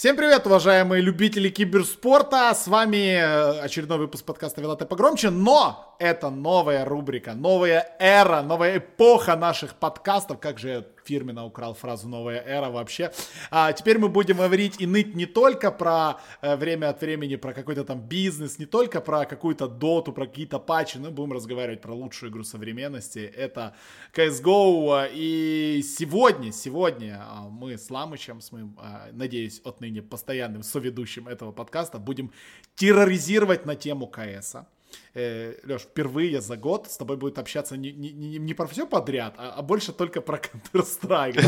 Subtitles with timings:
[0.00, 2.54] Всем привет, уважаемые любители киберспорта!
[2.54, 8.78] С вами э, очередной выпуск подкаста «Вилоте погромче», но это новая рубрика, новая эра, новая
[8.78, 10.40] эпоха наших подкастов.
[10.40, 13.12] Как же я фирменно украл фразу «новая эра» вообще.
[13.50, 17.52] А теперь мы будем говорить и ныть не только про э, время от времени, про
[17.52, 21.92] какой-то там бизнес, не только про какую-то доту, про какие-то патчи, но будем разговаривать про
[21.92, 23.18] лучшую игру современности.
[23.18, 23.74] Это
[24.14, 25.10] CSGO.
[25.12, 31.52] И сегодня, сегодня а, мы с Ламычем, с моим, а, надеюсь, отныне постоянным соведущим этого
[31.52, 32.32] подкаста, будем
[32.74, 34.66] терроризировать на тему КСа
[35.14, 38.86] э, Леш, впервые за год с тобой будет общаться не, не, не, не про все
[38.86, 41.40] подряд, а, а больше только про Counter-Strike.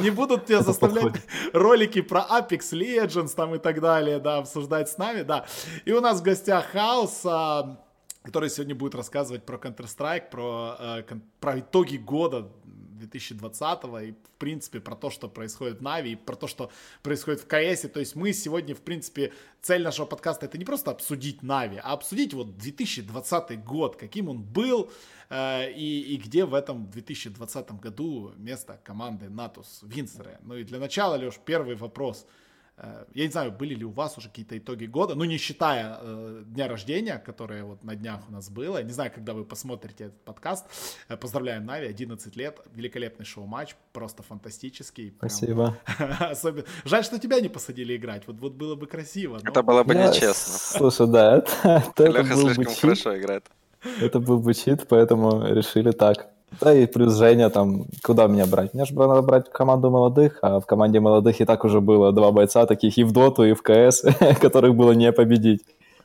[0.02, 1.14] Не будут тебя заставлять
[1.52, 5.46] ролики про Apex Legends там и так далее, да, обсуждать с нами, да.
[5.84, 7.78] И у нас в гостях Хаус, а,
[8.22, 11.02] который сегодня будет рассказывать про Counter-Strike, про, э,
[11.40, 12.50] про итоги года
[13.00, 16.70] 2020 и, в принципе, про то, что происходит в Нави, и про то, что
[17.02, 17.82] происходит в КС.
[17.88, 21.92] То есть мы сегодня, в принципе, цель нашего подкаста это не просто обсудить Нави, а
[21.92, 24.90] обсудить вот 2020 год, каким он был,
[25.28, 30.38] э, и, и где в этом 2020 году место команды Натус Винсеры.
[30.42, 32.26] Ну и для начала, Леш, первый вопрос–
[33.14, 36.42] я не знаю, были ли у вас уже какие-то итоги года, ну, не считая э,
[36.46, 38.82] дня рождения, которое вот на днях у нас было.
[38.82, 40.66] Не знаю, когда вы посмотрите этот подкаст.
[41.08, 45.10] Э, поздравляем Нави, 11 лет, великолепный шоу-матч, просто фантастический.
[45.10, 45.30] Прям...
[45.30, 45.78] Спасибо.
[46.20, 46.64] Особенно...
[46.84, 49.40] Жаль, что тебя не посадили играть, вот, вот было бы красиво.
[49.42, 49.50] Но...
[49.50, 50.08] Это было бы Я...
[50.08, 50.78] нечестно.
[50.78, 52.80] Слушай, да, это, это Леха был слишком бы чит.
[52.80, 53.46] хорошо играет.
[54.00, 56.28] Это был бы чит, поэтому решили так.
[56.60, 58.74] Да и плюс Женя там, куда меня брать?
[58.74, 62.32] Мне же надо брать команду молодых, а в команде молодых и так уже было два
[62.32, 64.04] бойца таких и в Доту, и в КС,
[64.40, 65.62] которых было не победить.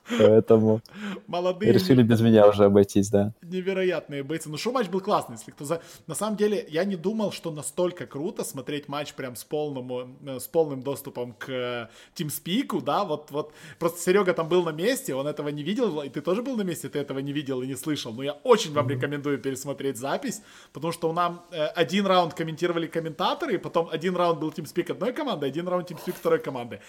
[0.10, 0.82] Поэтому
[1.28, 3.34] Молодые решили без меня уже обойтись, да.
[3.42, 4.50] Невероятные бойцы.
[4.50, 5.82] Ну, что матч был классный, если кто за...
[6.08, 10.40] На самом деле, я не думал, что настолько круто смотреть матч прям с, полным, э,
[10.40, 13.54] с полным доступом к TeamSpeak, да, вот, вот.
[13.80, 16.64] Просто Серега там был на месте, он этого не видел, и ты тоже был на
[16.64, 18.14] месте, ты этого не видел и не слышал.
[18.14, 18.92] Но я очень вам mm-hmm.
[18.92, 20.42] рекомендую пересмотреть запись,
[20.74, 25.14] потому что у нам э, один раунд комментировали комментаторы, потом один раунд был TeamSpeak одной
[25.14, 26.80] команды, один раунд TeamSpeak второй команды.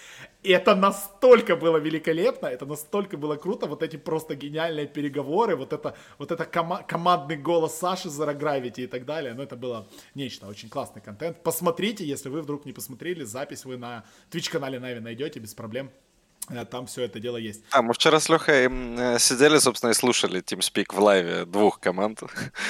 [0.47, 5.95] Это настолько было великолепно, это настолько было круто, вот эти просто гениальные переговоры, вот это,
[6.17, 10.47] вот это кома- командный голос Саши Zero Gravity и так далее, ну это было нечто,
[10.47, 11.43] очень классный контент.
[11.43, 15.91] Посмотрите, если вы вдруг не посмотрели, запись вы на Twitch-канале NaVi найдете без проблем.
[16.49, 17.63] Э, там все это дело есть.
[17.71, 21.79] А, мы вчера с Лехой э, сидели, собственно, и слушали TeamSpeak в live е двух
[21.79, 22.21] команд.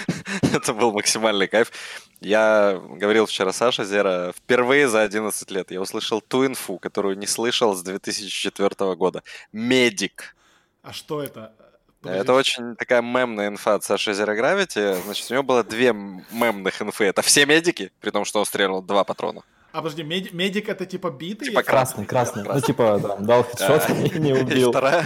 [0.42, 1.72] это был максимальный кайф.
[2.20, 7.28] Я говорил вчера Саша Zero, впервые за 11 лет я услышал ту инфу, которую не
[7.28, 9.22] слышал с 2004 года.
[9.52, 10.36] Медик.
[10.82, 11.54] А что это?
[12.02, 12.22] Подожди.
[12.22, 15.02] Это очень такая мемная инфа от Саши Zero Gravity.
[15.04, 17.06] Значит, у него было две мемных инфы.
[17.06, 19.44] Это все медики, при том, что он стрелял два патрона.
[19.72, 21.50] А подожди, медик, медик это типа битый?
[21.50, 22.44] Типа красный, красный.
[22.44, 22.61] красный.
[22.61, 24.69] Ну, типа, там, дал хедшот и не убил.
[24.72, 25.03] вторая,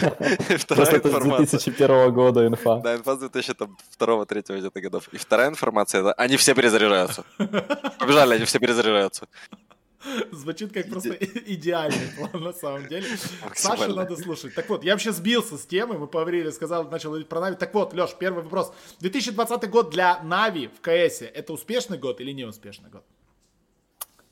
[0.67, 2.77] Просто это с 2001 года инфа.
[2.77, 5.07] Да, инфа с 2002-2003 где-то годов.
[5.11, 7.23] И вторая информация, это они все перезаряжаются.
[7.99, 9.27] Побежали, они все перезаряжаются.
[10.31, 11.13] Звучит как просто
[11.45, 13.05] идеальный план на самом деле.
[13.53, 14.55] Сашу надо слушать.
[14.55, 17.55] Так вот, я вообще сбился с темы, мы поговорили, сказал, начал говорить про Нави.
[17.55, 18.73] Так вот, Леш, первый вопрос.
[18.99, 23.03] 2020 год для Нави в КСе это успешный год или неуспешный год?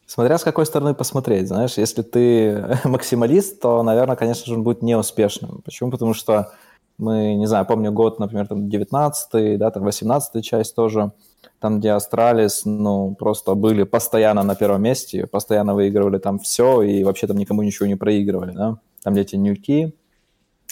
[0.09, 4.81] Смотря с какой стороны посмотреть, знаешь, если ты максималист, то, наверное, конечно же, он будет
[4.81, 5.61] неуспешным.
[5.63, 5.91] Почему?
[5.91, 6.51] Потому что
[6.97, 11.11] мы, не знаю, помню год, например, там 19-й, да, там 18 часть тоже,
[11.59, 17.03] там, где Astralis, ну, просто были постоянно на первом месте, постоянно выигрывали там все, и
[17.03, 18.79] вообще там никому ничего не проигрывали, да.
[19.03, 19.93] Там, где эти Nuke и,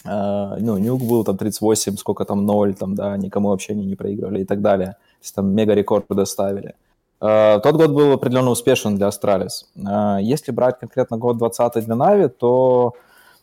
[0.04, 3.94] э, ну, Nuke был там 38, сколько там 0, там, да, никому вообще они не
[3.94, 4.96] проигрывали и так далее.
[5.20, 6.74] То есть там мега-рекорды ставили.
[7.20, 9.64] Э, тот год был определенно успешен для Astralis.
[9.76, 12.94] Э, если брать конкретно год 20 для Нави, то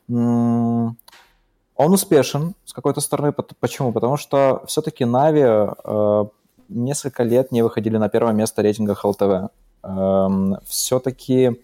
[0.08, 0.96] он
[1.78, 3.34] успешен с какой-то стороны.
[3.60, 3.92] Почему?
[3.92, 6.26] Потому что все-таки Нави э,
[6.70, 9.50] несколько лет не выходили на первое место рейтинга ХЛТВ.
[9.84, 11.62] Эм, все-таки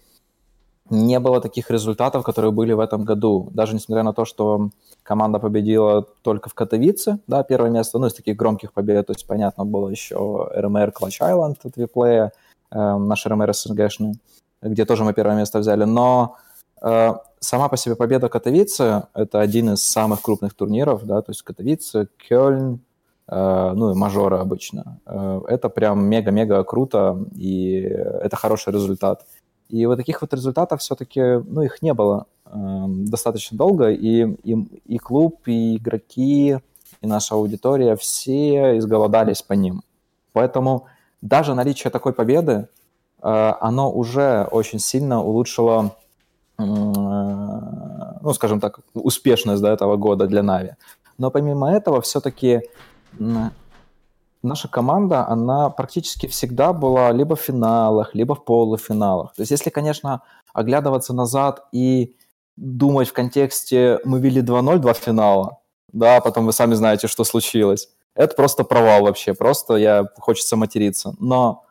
[0.91, 3.49] не было таких результатов, которые были в этом году.
[3.53, 4.69] Даже несмотря на то, что
[5.03, 9.25] команда победила только в Катовице, да, первое место, ну, из таких громких побед, то есть,
[9.25, 12.31] понятно, было еще РМР Clutch Island от Виплея,
[12.71, 14.19] э, наш РМР СНГшный,
[14.61, 16.35] где тоже мы первое место взяли, но
[16.81, 21.41] э, сама по себе победа Катовице— это один из самых крупных турниров, да, то есть
[21.41, 22.79] Катовице, Кёльн,
[23.27, 24.99] э, ну и мажоры обычно.
[25.05, 29.25] Э, это прям мега-мега круто, и это хороший результат.
[29.71, 32.51] И вот таких вот результатов все-таки, ну, их не было э,
[32.87, 34.53] достаточно долго, и, и,
[34.85, 36.57] и клуб, и игроки,
[37.01, 39.81] и наша аудитория, все изголодались по ним.
[40.33, 40.87] Поэтому
[41.21, 42.67] даже наличие такой победы,
[43.21, 45.95] э, оно уже очень сильно улучшило
[46.57, 50.75] ну, скажем так, успешность до этого года для Нави.
[51.17, 52.61] Но помимо этого, все-таки
[54.43, 59.33] наша команда, она практически всегда была либо в финалах, либо в полуфиналах.
[59.35, 60.21] То есть если, конечно,
[60.53, 62.15] оглядываться назад и
[62.57, 65.59] думать в контексте «мы вели 2-0, два финала»,
[65.91, 67.89] да, потом вы сами знаете, что случилось.
[68.15, 71.15] Это просто провал вообще, просто я хочется материться.
[71.19, 71.65] Но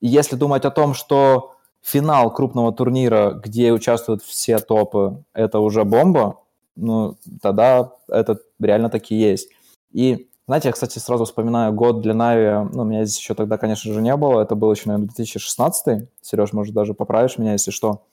[0.00, 6.40] если думать о том, что финал крупного турнира, где участвуют все топы, это уже бомба,
[6.76, 9.50] ну, тогда это реально таки есть.
[9.92, 13.92] И, знаете, я, кстати, сразу вспоминаю год для Нави, ну, меня здесь еще тогда, конечно
[13.92, 18.06] же, не было, это был еще, наверное, 2016 Сереж, может, даже поправишь меня, если что.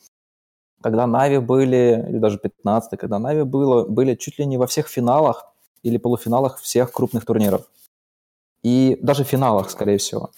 [0.81, 4.87] Когда NAVI были, или даже 15 когда NAVI было, были чуть ли не во всех
[4.87, 5.51] финалах
[5.83, 7.69] или полуфиналах всех крупных турниров.
[8.63, 10.31] И даже в финалах, скорее всего.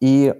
[0.00, 0.34] И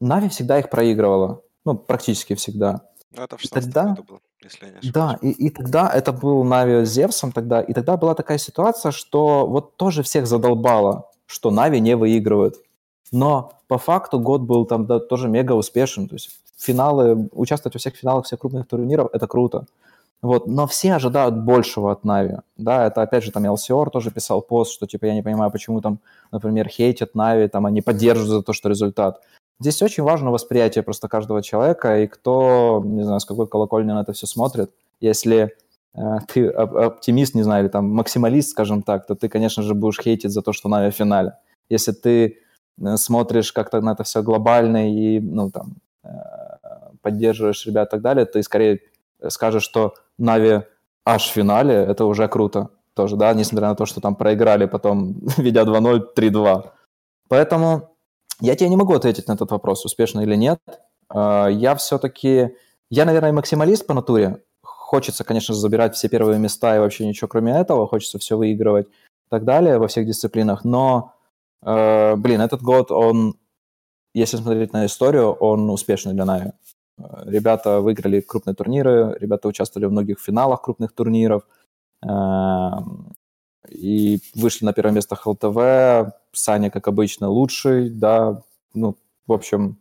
[0.00, 1.42] NAVI всегда их проигрывала.
[1.64, 2.82] Ну, практически всегда.
[3.12, 4.92] Ну, это в 16 тогда, году было, если я не ошибаюсь.
[4.92, 8.92] Да, и, и тогда это был NAVI с Зевсом тогда, и тогда была такая ситуация,
[8.92, 12.56] что вот тоже всех задолбало, что NAVI не выигрывают.
[13.12, 16.08] Но по факту год был там да, тоже мега успешен.
[16.08, 19.66] То есть финалы, участвовать во всех финалах всех крупных турниров, это круто.
[20.22, 22.36] Вот, но все ожидают большего от Нави.
[22.56, 25.80] Да, это опять же там LCR тоже писал пост, что типа я не понимаю, почему
[25.80, 25.98] там,
[26.32, 29.20] например, хейтят Нави, там они поддерживают за то, что результат.
[29.60, 34.02] Здесь очень важно восприятие просто каждого человека и кто, не знаю, с какой колокольни на
[34.02, 34.70] это все смотрит.
[35.00, 35.56] Если
[35.94, 40.00] э, ты оптимист, не знаю, или там максималист, скажем так, то ты, конечно же, будешь
[40.00, 41.32] хейтить за то, что в финале.
[41.70, 42.38] Если ты
[42.80, 46.08] э, смотришь как-то на это все глобально и, ну, там, э,
[47.00, 48.80] поддерживаешь ребят и так далее, ты скорее
[49.28, 50.62] скажешь, что Нави
[51.06, 55.16] аж в финале, это уже круто тоже, да, несмотря на то, что там проиграли потом,
[55.38, 56.70] ведя 2-0, 3-2.
[57.28, 57.95] Поэтому
[58.40, 60.60] я тебе не могу ответить на этот вопрос, успешно или нет.
[61.08, 62.54] А, я все-таки,
[62.90, 64.42] я, наверное, максималист по натуре.
[64.62, 67.86] Хочется, конечно забирать все первые места и вообще ничего кроме этого.
[67.86, 70.64] Хочется все выигрывать и так далее во всех дисциплинах.
[70.64, 71.14] Но,
[71.62, 73.36] э, блин, этот год, он,
[74.14, 76.52] если смотреть на историю, он успешный для Нави.
[76.98, 81.42] Ребята выиграли крупные турниры, ребята участвовали в многих финалах крупных турниров
[82.02, 83.12] эм,
[83.68, 86.14] и вышли на первое место ХЛТВ.
[86.36, 88.42] Саня, как обычно, лучший, да,
[88.74, 88.96] ну,
[89.26, 89.78] в общем,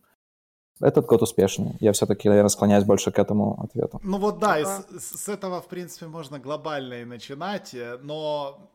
[0.81, 1.75] этот год успешный.
[1.79, 3.99] Я все-таки, наверное, склоняюсь больше к этому ответу.
[4.03, 8.69] Ну вот да, и с, с этого, в принципе, можно глобально и начинать, э, но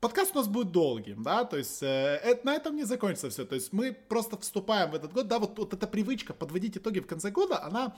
[0.00, 3.44] подкаст у нас будет долгим, да, то есть э, это, на этом не закончится все,
[3.44, 7.00] то есть мы просто вступаем в этот год, да, вот, вот эта привычка подводить итоги
[7.00, 7.94] в конце года, она,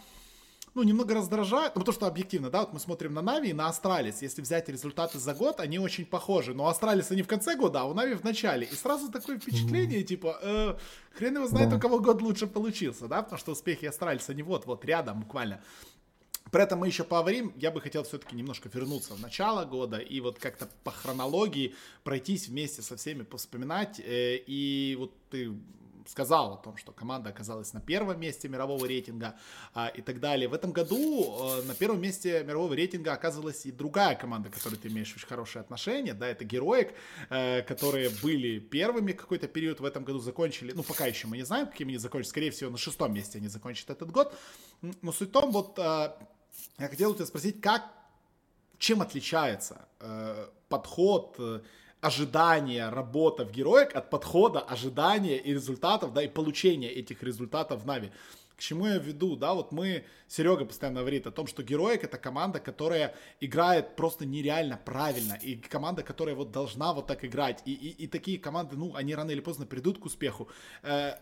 [0.75, 3.69] ну, немного раздражает, ну, потому что объективно, да, вот мы смотрим на NAVI и на
[3.69, 7.81] Astralis, если взять результаты за год, они очень похожи, но Astralis они в конце года,
[7.81, 10.77] а у NAVI в начале, и сразу такое впечатление, типа, э,
[11.13, 11.77] хрен его знает, да.
[11.77, 15.61] у кого год лучше получился, да, потому что успехи Astralis а не вот-вот рядом буквально,
[16.51, 20.21] при этом мы еще поговорим, я бы хотел все-таки немножко вернуться в начало года и
[20.21, 21.75] вот как-то по хронологии
[22.05, 24.01] пройтись вместе со всеми, вспоминать.
[24.01, 25.53] Э, и вот ты
[26.09, 29.37] сказал о том, что команда оказалась на первом месте мирового рейтинга
[29.75, 30.49] а, и так далее.
[30.49, 34.89] В этом году а, на первом месте мирового рейтинга оказалась и другая команда, которой ты
[34.89, 36.95] имеешь очень хорошие отношения, да, это Героик,
[37.29, 41.45] а, которые были первыми какой-то период в этом году закончили, ну, пока еще мы не
[41.45, 44.35] знаем, какими они закончат, скорее всего, на шестом месте они закончат этот год,
[44.81, 46.19] но суть в том, вот а,
[46.79, 47.85] я хотел у тебя спросить, как,
[48.79, 51.37] чем отличается э, подход,
[52.01, 57.87] ожидание, работа в героик от подхода, ожидания и результатов, да, и получения этих результатов в
[57.87, 58.13] Нави.
[58.57, 62.19] К чему я веду, да, вот мы, Серега постоянно говорит о том, что Героик это
[62.19, 67.73] команда, которая играет просто нереально правильно, и команда, которая вот должна вот так играть, и,
[67.73, 70.49] и, и такие команды, ну, они рано или поздно придут к успеху.
[70.83, 71.13] Э,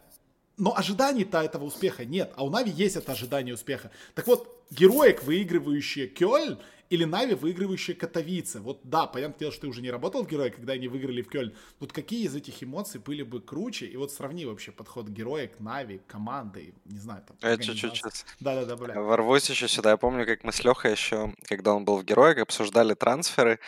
[0.57, 3.91] но ожиданий-то этого успеха нет, а у Нави есть это ожидание успеха.
[4.15, 6.59] Так вот, героик, выигрывающий Кёльн,
[6.91, 8.61] или Нави, выигрывающие Катовице.
[8.61, 11.29] Вот да, понятное дело, что ты уже не работал в Герое, когда они выиграли в
[11.29, 11.53] Кёльн.
[11.81, 13.87] Вот какие из этих эмоций были бы круче?
[13.87, 17.37] И вот сравни вообще подход Героя к Нави, команды, не знаю, там.
[17.43, 19.01] Я чуть-чуть Да-да-да, бля.
[19.01, 19.91] Ворвусь еще сюда.
[19.91, 23.59] Я помню, как мы с Лехой еще, когда он был в Героях, обсуждали трансферы,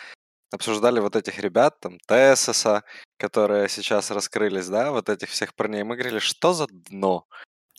[0.51, 2.83] обсуждали вот этих ребят, там, Тесоса,
[3.17, 5.83] которые сейчас раскрылись, да, вот этих всех парней.
[5.83, 7.27] Мы говорили, что за дно?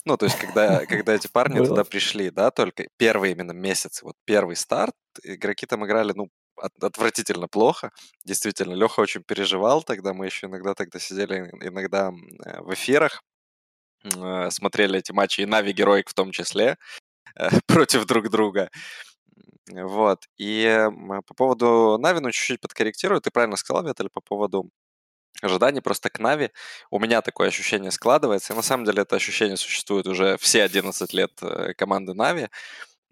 [0.05, 1.69] Ну, то есть, когда, когда эти парни Было.
[1.69, 6.73] туда пришли, да, только первые именно месяцы, вот первый старт, игроки там играли, ну, от,
[6.83, 7.91] отвратительно плохо.
[8.25, 12.13] Действительно, Леха очень переживал тогда, мы еще иногда тогда сидели иногда
[12.45, 13.23] э, в эфирах,
[14.05, 16.77] э, смотрели эти матчи, и NAVI Heroic в том числе,
[17.37, 18.71] э, против друг друга.
[19.71, 20.25] Вот.
[20.39, 20.89] И
[21.27, 23.21] по поводу NAVI, ну, чуть-чуть подкорректирую.
[23.21, 24.71] Ты правильно сказал, Виталий, по поводу
[25.43, 26.51] ожиданий просто к NAVI.
[26.91, 28.53] У меня такое ощущение складывается.
[28.53, 32.49] И на самом деле это ощущение существует уже все 11 лет э, команды NAVI.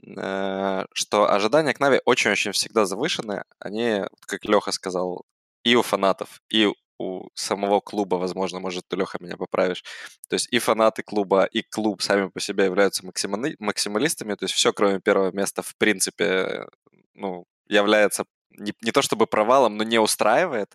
[0.06, 3.44] э, что ожидания к Нави очень-очень всегда завышены.
[3.60, 5.24] Они, как Леха сказал,
[5.64, 9.84] и у фанатов, и у самого клуба, возможно, может, ты, Леха, меня поправишь.
[10.28, 13.56] То есть и фанаты клуба, и клуб сами по себе являются максимали...
[13.58, 14.34] максималистами.
[14.34, 16.66] То есть все, кроме первого места, в принципе,
[17.14, 20.74] ну, является не, не то чтобы провалом, но не устраивает.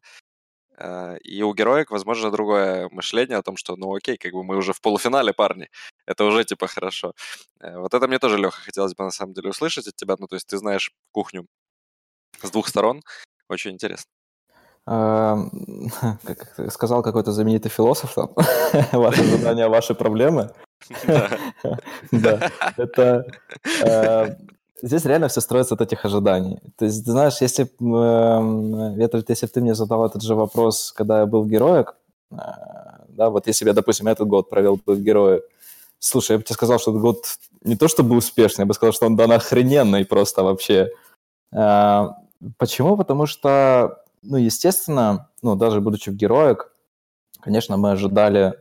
[0.78, 4.58] Э, и у героек, возможно, другое мышление о том, что, ну окей, как бы мы
[4.58, 5.70] уже в полуфинале, парни,
[6.06, 7.14] это уже типа хорошо.
[7.60, 10.16] Э, вот это мне тоже, Леха, хотелось бы на самом деле услышать от тебя.
[10.20, 11.46] Ну, то есть ты знаешь кухню
[12.42, 13.02] с двух сторон.
[13.50, 14.10] Очень интересно.
[14.86, 18.34] Как сказал какой-то знаменитый философ там,
[18.92, 20.52] ваши задания, ваши проблемы.
[22.12, 23.26] Да, это
[23.82, 24.36] э,
[24.84, 26.60] здесь реально все строится от этих ожиданий.
[26.78, 28.96] То есть, знаешь, если, э,
[29.28, 31.96] если бы ты мне задал этот же вопрос, когда я был в Героек,
[32.32, 32.36] э,
[33.08, 35.42] да, вот если бы я, допустим, этот год провел бы в Герое,
[36.00, 37.26] слушай, я бы тебе сказал, что этот год
[37.64, 40.90] не то чтобы успешный, я бы сказал, что он да охрененный просто вообще.
[41.54, 42.10] Э,
[42.58, 42.98] почему?
[42.98, 46.74] Потому что, ну, естественно, ну, даже будучи в Героек,
[47.40, 48.56] конечно, мы ожидали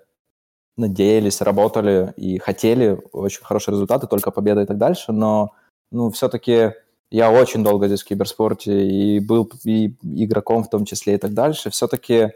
[0.77, 5.53] надеялись, работали и хотели очень хорошие результаты, только победа и так дальше, но
[5.93, 6.73] ну, все-таки
[7.11, 11.35] я очень долго здесь в киберспорте и был и игроком в том числе и так
[11.35, 11.71] дальше.
[11.71, 12.33] Все-таки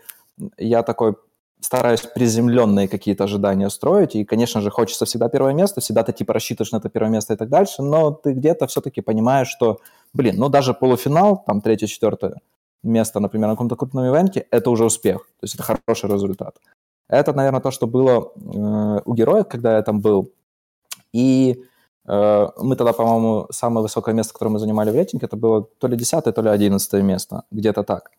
[0.58, 1.14] я такой
[1.60, 6.34] стараюсь приземленные какие-то ожидания строить, и, конечно же, хочется всегда первое место, всегда ты типа
[6.34, 9.80] рассчитываешь на это первое место и так дальше, но ты где-то все-таки понимаешь, что,
[10.12, 12.40] блин, ну даже полуфинал, там третье, четвертое
[12.82, 16.56] место, например, на каком-то крупном ивенте, это уже успех, то есть это хороший результат.
[17.08, 20.30] Это, наверное, то, что было э, у героев, когда я там был,
[21.12, 21.64] и
[22.06, 25.96] мы тогда, по-моему, самое высокое место, которое мы занимали в рейтинге, это было то ли
[25.96, 28.10] 10 то ли 11 место, где-то так.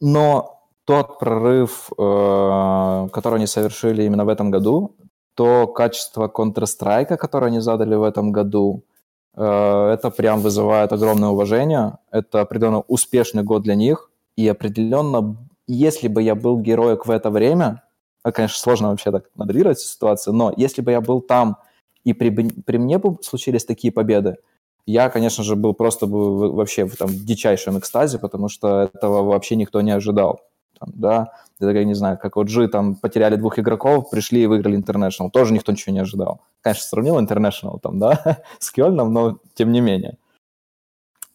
[0.00, 4.96] Но тот прорыв, э, который они совершили именно в этом году,
[5.34, 8.82] то качество Counter-Strike, которое они задали в этом году,
[9.36, 11.98] э, это прям вызывает огромное уважение.
[12.10, 14.10] Это определенно успешный год для них.
[14.36, 17.82] И определенно, если бы я был героем в это время,
[18.22, 21.58] конечно, сложно вообще так моделировать ситуацию, но если бы я был там–
[22.04, 24.36] и при, при мне бы случились такие победы,
[24.86, 29.56] я, конечно же, был просто бы вообще в там, дичайшем экстазе, потому что этого вообще
[29.56, 30.40] никто не ожидал.
[30.78, 34.78] Там, да, я не знаю, как вот G там потеряли двух игроков, пришли и выиграли
[34.78, 36.40] International, тоже никто ничего не ожидал.
[36.60, 40.18] Конечно, сравнил International там, да, с Кёльном, но тем не менее.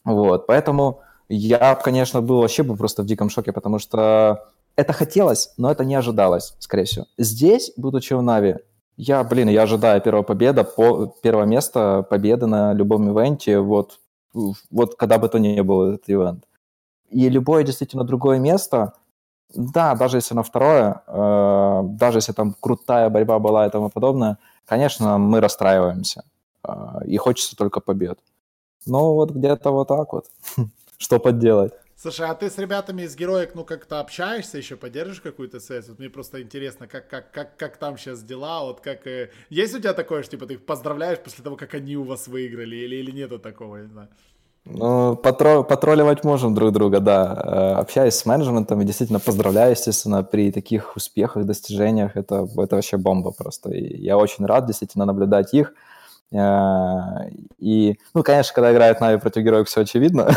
[0.04, 5.54] Вот, поэтому я, конечно, был вообще бы просто в диком шоке, потому что это хотелось,
[5.58, 7.06] но это не ожидалось, скорее всего.
[7.18, 8.58] Здесь, будучи в Нави,
[8.98, 14.00] я, блин, я ожидаю первого победа, по, первого места, победы на любом ивенте, вот,
[14.72, 16.46] вот когда бы то ни был этот ивент.
[17.10, 18.94] И любое действительно другое место,
[19.54, 24.38] да, даже если на второе, э, даже если там крутая борьба была и тому подобное,
[24.66, 26.24] конечно, мы расстраиваемся.
[26.68, 28.20] Э, и хочется только побед.
[28.86, 30.26] Ну, вот где-то вот так вот.
[30.98, 31.74] Что поделать?
[32.00, 35.90] Слушай, а ты с ребятами из героек, ну, как-то общаешься еще, поддержишь какую-то связь?
[35.90, 39.08] Вот мне просто интересно, как, как, как, как там сейчас дела, вот как...
[39.08, 39.32] Э...
[39.50, 42.28] Есть у тебя такое, что, типа, ты их поздравляешь после того, как они у вас
[42.28, 44.10] выиграли, или, или нету такого, не знаю?
[44.66, 47.42] Ну, патро, патрулировать можем друг друга, да.
[47.44, 52.16] Э, общаюсь с менеджментом и действительно поздравляю, естественно, при таких успехах, достижениях.
[52.16, 53.72] Это, это вообще бомба просто.
[53.72, 55.74] И я очень рад действительно наблюдать их.
[56.32, 60.30] Э, и, ну, конечно, когда играют Нави против героев, все очевидно,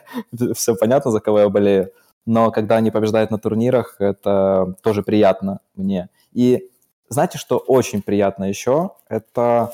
[0.54, 1.92] все понятно, за кого я болею.
[2.26, 6.10] Но когда они побеждают на турнирах, это тоже приятно мне.
[6.32, 6.70] И
[7.08, 8.90] знаете, что очень приятно еще?
[9.08, 9.72] Это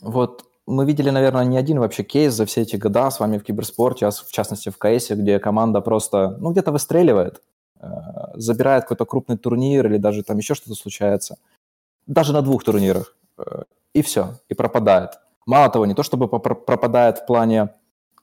[0.00, 3.44] вот мы видели, наверное, не один вообще кейс за все эти года с вами в
[3.44, 7.42] киберспорте, а в частности в КС, где команда просто, ну, где-то выстреливает,
[7.80, 7.86] э,
[8.34, 11.36] забирает какой-то крупный турнир или даже там еще что-то случается.
[12.06, 13.16] Даже на двух турнирах.
[13.94, 15.12] И все, и пропадает.
[15.46, 17.70] Мало того, не то чтобы пропадает в плане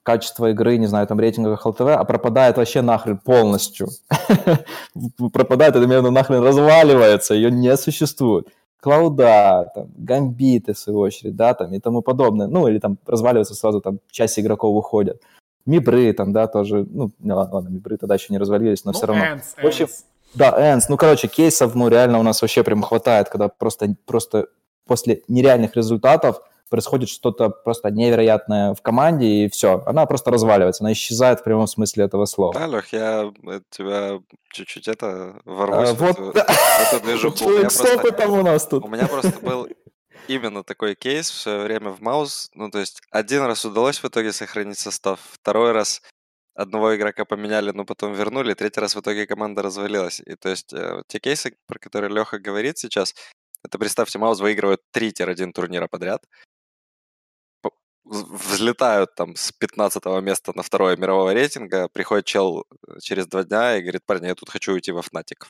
[0.04, 3.88] качества игры, не знаю, там рейтинга ЛТВ, а пропадает вообще нахрен полностью.
[5.34, 8.48] пропадает, это именно нахрен разваливается, ее не существует.
[8.80, 12.48] Клауда, там, гамбиты, в свою очередь, да, там, и тому подобное.
[12.48, 15.22] Ну, или там разваливается сразу, там, часть игроков уходят.
[15.68, 18.98] Мибры там, да, тоже, ну, не, ладно, ладно, Мибры тогда еще не развалились, но ну,
[18.98, 19.24] все равно.
[19.24, 20.06] Энс, в общем, Энс.
[20.34, 24.48] да, Энс, ну, короче, кейсов, ну, реально у нас вообще прям хватает, когда просто, просто
[24.92, 30.92] после нереальных результатов происходит что-то просто невероятное в команде, и все, она просто разваливается, она
[30.92, 32.54] исчезает в прямом смысле этого слова.
[32.54, 33.32] Да, Лех, я
[33.70, 34.20] тебя
[34.52, 37.46] чуть-чуть это ворвусь а, вот, эту, в эту движуху.
[37.46, 38.84] У у нас тут.
[38.84, 39.70] У меня просто был
[40.28, 42.50] именно такой кейс в свое время в Маус.
[42.54, 46.02] Ну, то есть один раз удалось в итоге сохранить состав, второй раз
[46.54, 50.20] одного игрока поменяли, но потом вернули, третий раз в итоге команда развалилась.
[50.26, 53.16] И то есть э, те кейсы, про которые Леха говорит сейчас,
[53.64, 56.24] это, представьте, Маус выигрывает 3-1 турнира подряд.
[58.04, 62.66] взлетают там с 15 места на второе мирового рейтинга, приходит чел
[63.00, 65.48] через два дня и говорит, парни, я тут хочу уйти во Фнатик.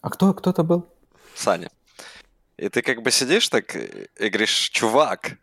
[0.00, 0.88] А кто, кто это был?
[1.34, 1.70] Саня.
[2.56, 5.38] И ты как бы сидишь так и говоришь, чувак,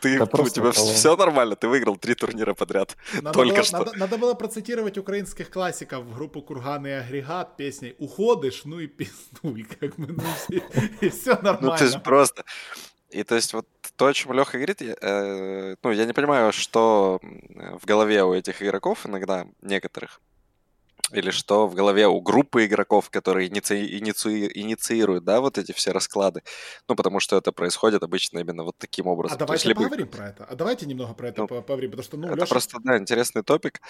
[0.00, 2.96] ты, Да у тебя просто все нормально, ты выиграл три турнира подряд.
[3.14, 3.78] Надо Только было, что.
[3.78, 9.64] Надо, надо было процитировать украинских классиков группу Курган и Агрегат песней «Уходишь, ну и пиздуй»,
[9.80, 10.62] как бы, ну, все,
[11.00, 11.72] и все нормально.
[11.72, 12.44] Ну, то есть просто...
[13.10, 16.52] И то есть вот то, о чем Леха говорит, я, э, ну, я не понимаю,
[16.52, 20.20] что в голове у этих игроков иногда, некоторых,
[21.12, 25.92] или что в голове у группы игроков, которые иници- иници- инициируют, да, вот эти все
[25.92, 26.42] расклады.
[26.88, 29.36] Ну, потому что это происходит обычно именно вот таким образом.
[29.36, 30.44] А давайте либо- поговорим про это.
[30.44, 32.46] А давайте немного про это Ну, по- поговорим, потому что, ну, это Леша...
[32.46, 33.80] просто, да, интересный топик.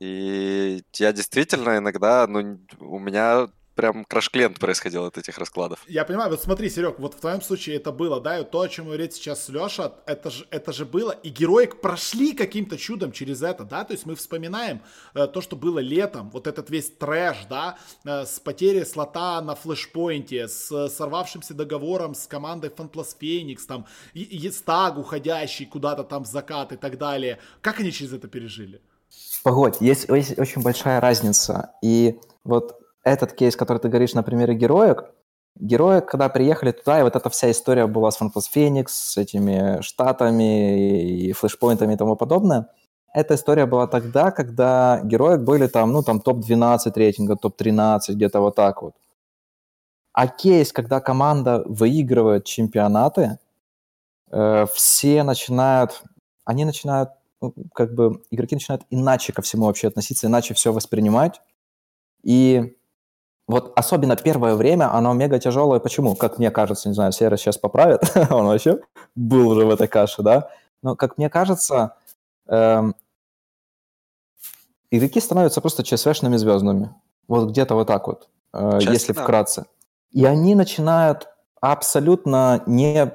[0.00, 5.84] И я действительно иногда, ну, у меня прям краш-клиент происходил от этих раскладов.
[5.86, 8.68] Я понимаю, вот смотри, Серег, вот в твоем случае это было, да, и то, о
[8.68, 13.42] чем говорит сейчас Леша, это же, это же было, и герои прошли каким-то чудом через
[13.42, 14.80] это, да, то есть мы вспоминаем
[15.14, 19.54] э, то, что было летом, вот этот весь трэш, да, э, с потерей слота на
[19.54, 26.04] флешпоинте, с э, сорвавшимся договором с командой Фантлас Феникс, там, и, и Стаг уходящий куда-то
[26.04, 27.38] там в закат и так далее.
[27.60, 28.80] Как они через это пережили?
[29.42, 31.72] Погодь, есть, есть очень большая разница.
[31.82, 35.12] И вот этот кейс, который ты говоришь на примере героек,
[35.56, 39.80] героек, когда приехали туда, и вот эта вся история была с Фанфос Феникс, с этими
[39.82, 42.68] штатами и флешпоинтами и тому подобное,
[43.12, 48.56] эта история была тогда, когда героек были там, ну, там топ-12 рейтинга, топ-13, где-то вот
[48.56, 48.94] так вот.
[50.12, 53.38] А кейс, когда команда выигрывает чемпионаты,
[54.30, 56.02] э, все начинают,
[56.44, 61.40] они начинают ну, как бы игроки начинают иначе ко всему вообще относиться, иначе все воспринимать.
[62.22, 62.76] И
[63.46, 65.78] вот особенно первое время оно мега тяжелое.
[65.78, 66.14] Почему?
[66.16, 68.80] Как мне кажется, не знаю, Сера сейчас поправит, он вообще
[69.14, 70.48] был уже в этой каше, да?
[70.82, 71.96] Но как мне кажется,
[72.46, 72.94] эм,
[74.90, 76.94] игроки становятся просто ЧСВшными звездами.
[77.28, 79.22] Вот где-то вот так вот, э, Часто если да.
[79.22, 79.64] вкратце.
[80.10, 81.28] И они начинают
[81.60, 83.12] абсолютно не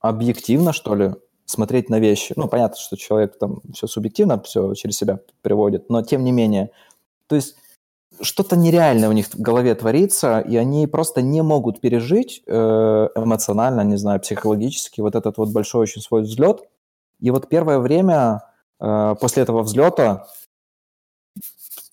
[0.00, 1.14] объективно, что ли,
[1.44, 2.32] смотреть на вещи.
[2.36, 6.70] Ну, понятно, что человек там все субъективно, все через себя приводит, но тем не менее.
[7.26, 7.56] То есть
[8.22, 12.52] что-то нереальное у них в голове творится, и они просто не могут пережить э,
[13.14, 16.62] эмоционально, не знаю, психологически вот этот вот большой очень свой взлет.
[17.20, 18.42] И вот первое время
[18.80, 20.26] э, после этого взлета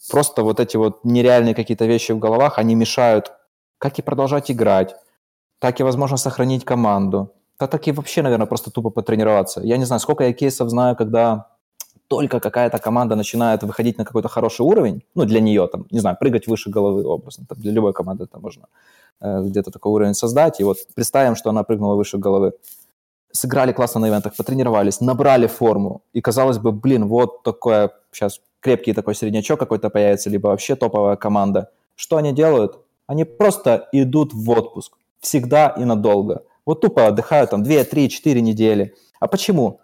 [0.09, 3.33] просто вот эти вот нереальные какие-то вещи в головах, они мешают
[3.77, 4.95] как и продолжать играть,
[5.59, 9.61] так и, возможно, сохранить команду, так и вообще, наверное, просто тупо потренироваться.
[9.61, 11.57] Я не знаю, сколько я кейсов знаю, когда
[12.08, 16.17] только какая-то команда начинает выходить на какой-то хороший уровень, ну, для нее, там, не знаю,
[16.20, 18.67] прыгать выше головы образно, там, для любой команды это можно
[19.22, 22.54] э, где-то такой уровень создать, и вот представим, что она прыгнула выше головы.
[23.32, 28.93] Сыграли классно на ивентах, потренировались, набрали форму, и казалось бы, блин, вот такое сейчас крепкий
[28.93, 31.70] такой среднячок какой-то появится, либо вообще топовая команда.
[31.96, 32.80] Что они делают?
[33.06, 34.98] Они просто идут в отпуск.
[35.20, 36.43] Всегда и надолго.
[36.65, 38.93] Вот тупо отдыхают там 2, 3, 4 недели.
[39.20, 39.80] А почему?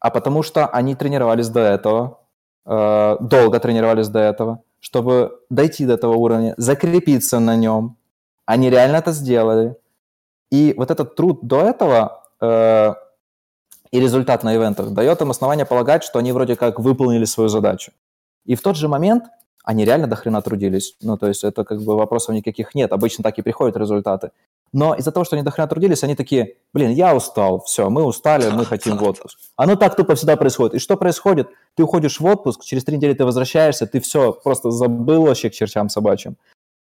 [0.00, 2.20] А потому что они тренировались до этого,
[2.66, 7.96] э, долго тренировались до этого, чтобы дойти до этого уровня, закрепиться на нем.
[8.46, 9.76] Они реально это сделали.
[10.50, 12.94] И вот этот труд до этого э,
[13.90, 17.92] и результат на ивентах дает им основание полагать, что они вроде как выполнили свою задачу.
[18.44, 19.24] И в тот же момент
[19.64, 20.96] они реально до хрена трудились.
[21.02, 22.92] Ну, то есть это как бы вопросов никаких нет.
[22.92, 24.30] Обычно так и приходят результаты.
[24.72, 28.04] Но из-за того, что они до хрена трудились, они такие, блин, я устал, все, мы
[28.04, 29.38] устали, мы хотим в отпуск.
[29.56, 30.74] Оно так тупо всегда происходит.
[30.74, 31.48] И что происходит?
[31.74, 35.54] Ты уходишь в отпуск, через три недели ты возвращаешься, ты все просто забыл вообще к
[35.54, 36.36] чертям собачьим.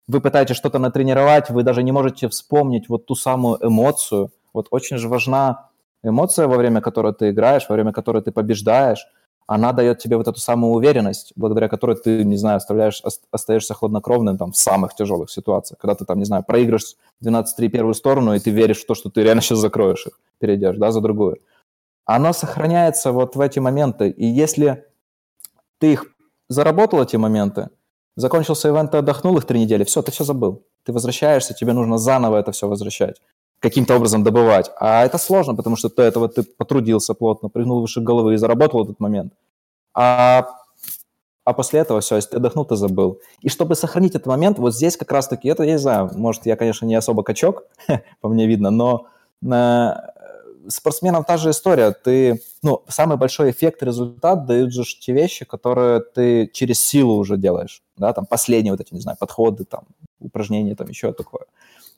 [0.08, 4.30] Вы пытаетесь что-то натренировать, вы даже не можете вспомнить вот ту самую эмоцию.
[4.52, 5.68] Вот очень же важна
[6.02, 9.06] эмоция, во время которой ты играешь, во время которой ты побеждаешь,
[9.46, 14.38] она дает тебе вот эту самую уверенность, благодаря которой ты, не знаю, оставляешь, остаешься хладнокровным
[14.38, 18.40] там в самых тяжелых ситуациях, когда ты там, не знаю, проигрываешь 12-3 первую сторону, и
[18.40, 21.38] ты веришь в то, что ты реально сейчас закроешь их, перейдешь, да, за другую.
[22.04, 24.84] Оно сохраняется вот в эти моменты, и если
[25.78, 26.06] ты их
[26.48, 27.70] заработал, эти моменты,
[28.16, 30.64] закончился ивент, ты отдохнул их три недели, все, ты все забыл.
[30.84, 33.20] Ты возвращаешься, тебе нужно заново это все возвращать
[33.68, 34.70] каким-то образом добывать.
[34.78, 38.84] А это сложно, потому что до этого ты потрудился плотно, прыгнул выше головы и заработал
[38.84, 39.32] этот момент.
[39.92, 40.46] А,
[41.44, 43.18] а после этого все, если ты отдохнул, ты забыл.
[43.40, 46.54] И чтобы сохранить этот момент, вот здесь как раз-таки, это я не знаю, может, я,
[46.56, 47.64] конечно, не особо качок,
[48.20, 49.08] по мне видно, но
[49.42, 49.94] э,
[50.68, 51.90] спортсменам та же история.
[51.90, 57.16] Ты, ну, самый большой эффект и результат дают же те вещи, которые ты через силу
[57.16, 59.84] уже делаешь, да, там последние вот эти, не знаю, подходы, там,
[60.20, 61.46] упражнения, там, еще такое.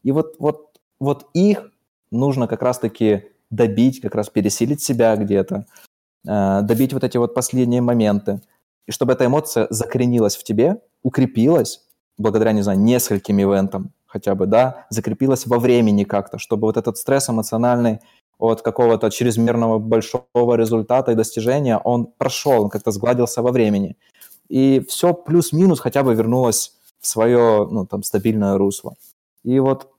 [0.02, 0.67] И вот, вот
[1.00, 1.70] вот их
[2.11, 5.66] нужно как раз-таки добить, как раз пересилить себя где-то,
[6.26, 8.40] э, добить вот эти вот последние моменты.
[8.87, 14.46] И чтобы эта эмоция закоренилась в тебе, укрепилась, благодаря, не знаю, нескольким ивентам хотя бы,
[14.46, 18.00] да, закрепилась во времени как-то, чтобы вот этот стресс эмоциональный
[18.38, 23.96] от какого-то чрезмерного большого результата и достижения, он прошел, он как-то сгладился во времени.
[24.48, 28.94] И все плюс-минус хотя бы вернулось в свое, ну, там, стабильное русло.
[29.44, 29.90] И вот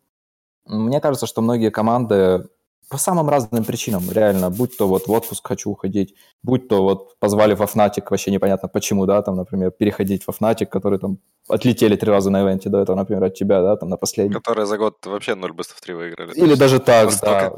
[0.69, 2.45] мне кажется, что многие команды
[2.89, 7.19] по самым разным причинам, реально, будь то вот в отпуск хочу уходить, будь то вот
[7.19, 11.95] позвали во Fnatic, вообще непонятно почему, да, там, например, переходить во Fnatic, которые там отлетели
[11.95, 14.33] три раза на ивенте до этого, например, от тебя, да, там на последний.
[14.33, 16.33] Которые за год вообще 0 быстов 3 выиграли.
[16.33, 17.53] Или даже так, да.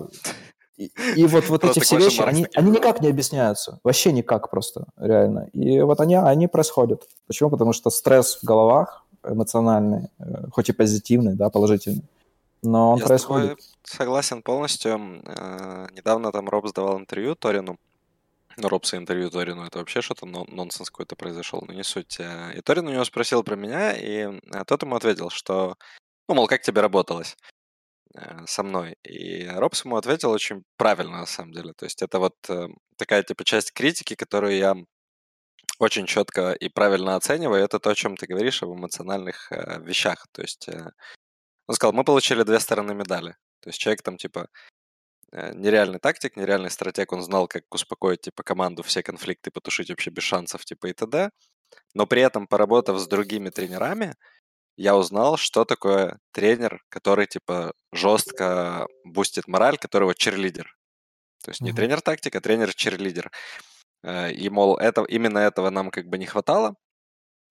[0.75, 3.79] И, и вот, вот эти все вещи, они, они никак не объясняются.
[3.83, 5.47] Вообще никак просто, реально.
[5.53, 7.03] И вот они, они происходят.
[7.27, 7.49] Почему?
[7.49, 12.03] Потому что стресс в головах эмоциональный, э, хоть и позитивный, да, положительный,
[12.61, 13.59] но он Я происходит.
[13.83, 15.21] согласен полностью.
[15.25, 17.77] Э, недавно там Роб сдавал интервью Торину.
[18.57, 22.19] Ну, Робса интервью Торину, это вообще что-то нонсенс какой-то произошел, но не суть.
[22.19, 22.53] Э.
[22.55, 25.75] И Торин у него спросил про меня, и тот ему ответил, что,
[26.27, 27.35] ну, мол, как тебе работалось?
[28.15, 28.97] Э, со мной.
[29.03, 31.73] И Робс ему ответил очень правильно, на самом деле.
[31.73, 32.35] То есть это вот
[32.97, 34.75] такая типа часть критики, которую я
[35.79, 37.63] очень четко и правильно оцениваю.
[37.63, 40.27] Это то, о чем ты говоришь, об эмоциональных вещах.
[40.31, 40.67] То есть
[41.67, 43.35] он сказал, мы получили две стороны медали.
[43.61, 44.47] То есть человек там типа
[45.31, 50.09] э, нереальный тактик, нереальный стратег, он знал, как успокоить типа команду, все конфликты потушить вообще
[50.09, 51.31] без шансов типа и т.д.
[51.93, 54.15] Но при этом, поработав с другими тренерами,
[54.77, 60.75] я узнал, что такое тренер, который, типа, жестко бустит мораль, которого черлидер.
[61.43, 61.75] То есть не mm-hmm.
[61.75, 63.31] тренер тактика, а тренер черлидер.
[64.03, 66.75] Э, и, мол, это, именно этого нам как бы не хватало.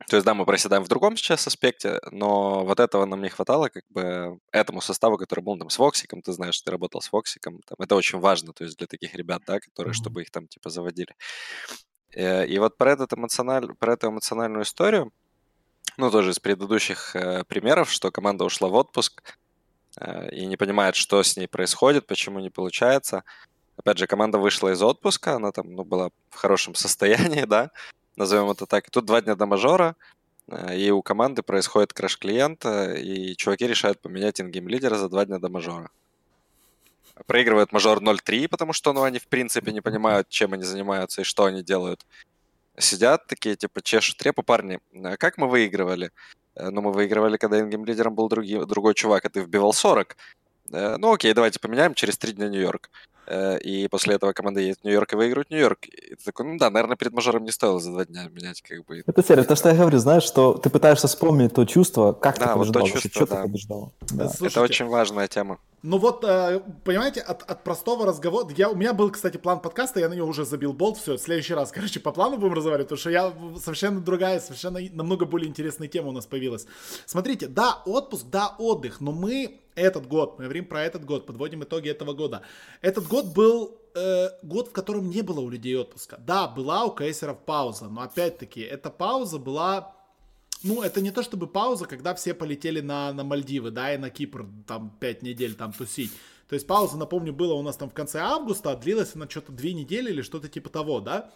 [0.08, 3.68] То есть, да, мы проседаем в другом сейчас аспекте, но вот этого нам не хватало
[3.68, 7.60] как бы этому составу, который был там с Воксиком, ты знаешь, ты работал с Воксиком,
[7.66, 10.70] там, это очень важно, то есть для таких ребят, да, которые, чтобы их там типа
[10.70, 11.14] заводили.
[12.14, 13.74] Э, и вот про, этот эмоциональ...
[13.74, 15.12] про эту эмоциональную историю
[15.96, 19.22] ну, тоже из предыдущих э, примеров, что команда ушла в отпуск
[19.98, 23.22] э, и не понимает, что с ней происходит, почему не получается.
[23.76, 27.70] Опять же, команда вышла из отпуска, она там, ну, была в хорошем состоянии, да,
[28.20, 28.88] назовем это так.
[28.88, 29.96] И тут два дня до мажора,
[30.48, 35.24] э, и у команды происходит краш клиента, и чуваки решают поменять ингейм лидера за два
[35.24, 35.90] дня до мажора.
[37.26, 41.24] Проигрывает мажор 0-3, потому что ну, они в принципе не понимают, чем они занимаются и
[41.24, 42.06] что они делают
[42.78, 46.11] сидят такие, типа, чешут репу, парни, а как мы выигрывали?
[46.54, 50.16] Э, ну, мы выигрывали, когда ингейм-лидером был другой, другой чувак, а ты вбивал 40.
[50.72, 52.90] Э, ну, окей, давайте поменяем через три дня Нью-Йорк.
[53.31, 55.87] Э, и после этого команда едет в Нью-Йорк и выигрывает Нью-Йорк.
[55.87, 58.85] И ты такой, ну да, наверное, перед мажором не стоило за два дня менять, как
[58.85, 59.05] бы.
[59.07, 62.49] Это серия, то, что я говорю, знаешь, что ты пытаешься вспомнить то чувство, как да,
[62.49, 63.37] ты побеждал, вот то чувство, что да.
[63.37, 63.93] ты побеждал.
[64.11, 64.29] Да.
[64.29, 65.59] Слушайте, Это очень важная тема.
[65.83, 68.49] Ну вот, э, понимаете, от, от простого разговора...
[68.57, 71.21] Я, у меня был, кстати, план подкаста, я на него уже забил болт, все, в
[71.21, 75.49] следующий раз, короче, по плану будем разговаривать, потому что я совершенно другая, совершенно намного более
[75.49, 76.66] интересная тема у нас появилась.
[77.07, 81.64] Смотрите, да, отпуск, да, отдых, но мы этот год, мы говорим про этот год, подводим
[81.64, 82.42] итоги этого года.
[82.80, 86.18] Этот год был э, год, в котором не было у людей отпуска.
[86.18, 89.94] Да, была у кейсеров пауза, но опять-таки, эта пауза была
[90.62, 94.11] ну, это не то чтобы пауза, когда все полетели на, на Мальдивы, да, и на
[94.11, 96.12] Кипр там 5 недель там тусить.
[96.48, 99.52] То есть пауза, напомню, была у нас там в конце августа, а длилась она что-то
[99.52, 101.30] 2 недели или что-то типа того, да,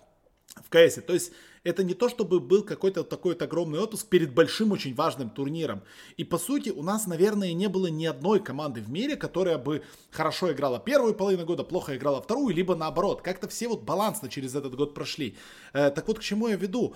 [0.57, 1.01] в КСе.
[1.01, 1.33] То есть
[1.65, 5.83] это не то, чтобы был какой-то такой вот огромный отпуск перед большим очень важным турниром.
[6.17, 9.83] И по сути у нас, наверное, не было ни одной команды в мире, которая бы
[10.11, 13.23] хорошо играла первую половину года, плохо играла вторую, либо наоборот.
[13.23, 15.37] Как-то все вот балансно через этот год прошли.
[15.73, 16.95] Э, так вот, к чему я веду?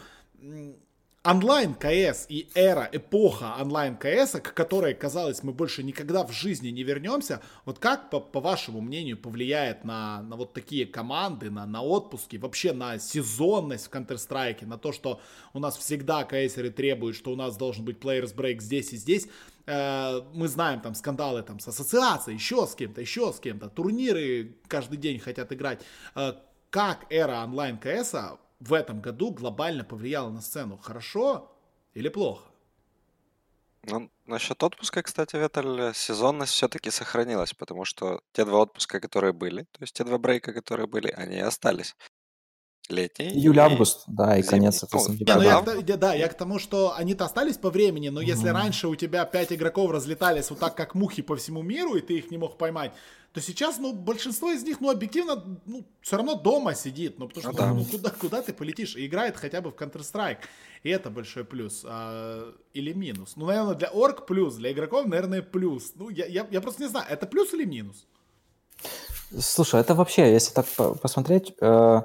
[1.30, 6.68] Онлайн КС и эра, эпоха онлайн КС, к которой, казалось, мы больше никогда в жизни
[6.68, 11.66] не вернемся, вот как, по, по вашему мнению, повлияет на, на вот такие команды, на,
[11.66, 15.20] на отпуски, вообще на сезонность в Counter-Strike, на то, что
[15.52, 19.28] у нас всегда КСеры требуют, что у нас должен быть players break здесь и здесь,
[19.66, 24.56] э, мы знаем там скандалы там с ассоциацией, еще с кем-то, еще с кем-то, турниры
[24.66, 25.82] каждый день хотят играть,
[26.14, 26.32] э,
[26.70, 30.76] как эра онлайн КСа в этом году глобально повлияло на сцену?
[30.76, 31.52] Хорошо
[31.94, 32.44] или плохо?
[33.82, 39.62] Ну, насчет отпуска, кстати, Веталь, сезонность все-таки сохранилась, потому что те два отпуска, которые были,
[39.62, 41.96] то есть те два брейка, которые были, они остались.
[42.88, 43.28] Летний.
[43.28, 44.50] Июль-август, да, и зимний.
[44.50, 48.08] конец это ну, не, ну, я, да, я к тому, что они-то остались по времени,
[48.08, 48.26] но mm-hmm.
[48.26, 52.00] если раньше у тебя пять игроков разлетались вот так, как мухи по всему миру, и
[52.00, 52.92] ты их не мог поймать,
[53.32, 57.52] то сейчас, ну, большинство из них, ну, объективно, ну, все равно дома сидит, ну, потому
[57.52, 60.38] что, ну, ну, куда, куда ты полетишь, и играет хотя бы в Counter-Strike,
[60.82, 63.34] и это большой плюс, а, или минус.
[63.36, 65.92] Ну, наверное, для орг плюс, для игроков, наверное, плюс.
[65.94, 68.06] Ну, я, я, я просто не знаю, это плюс или минус?
[69.38, 70.66] Слушай, это вообще, если так
[71.02, 72.00] посмотреть, э,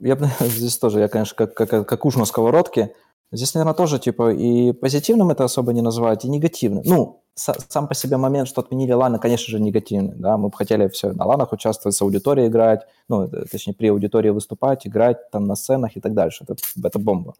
[0.00, 2.94] я здесь тоже, я, конечно, как, как, как уж на сковородке,
[3.32, 6.82] здесь, наверное, тоже, типа, и позитивным это особо не называть, и негативным.
[6.86, 10.88] Ну, сам по себе момент, что отменили ланы, конечно же, негативный, да, мы бы хотели
[10.88, 15.54] все на ланах участвовать, с аудиторией играть, ну, точнее, при аудитории выступать, играть там на
[15.54, 17.34] сценах и так дальше, это, это бомба.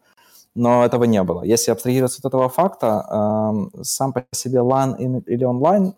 [0.53, 1.43] Но этого не было.
[1.43, 3.05] Если абстрагироваться от этого факта,
[3.77, 5.93] э, сам по себе лан или онлайн,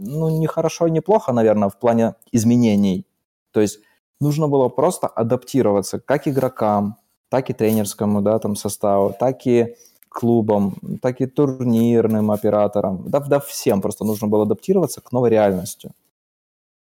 [0.00, 3.06] ну, не хорошо и не плохо, наверное, в плане изменений.
[3.52, 3.80] То есть
[4.20, 6.96] нужно было просто адаптироваться как игрокам,
[7.28, 9.76] так и тренерскому да, там, составу, так и
[10.08, 15.92] клубам, так и турнирным операторам, да, да всем просто нужно было адаптироваться к новой реальности.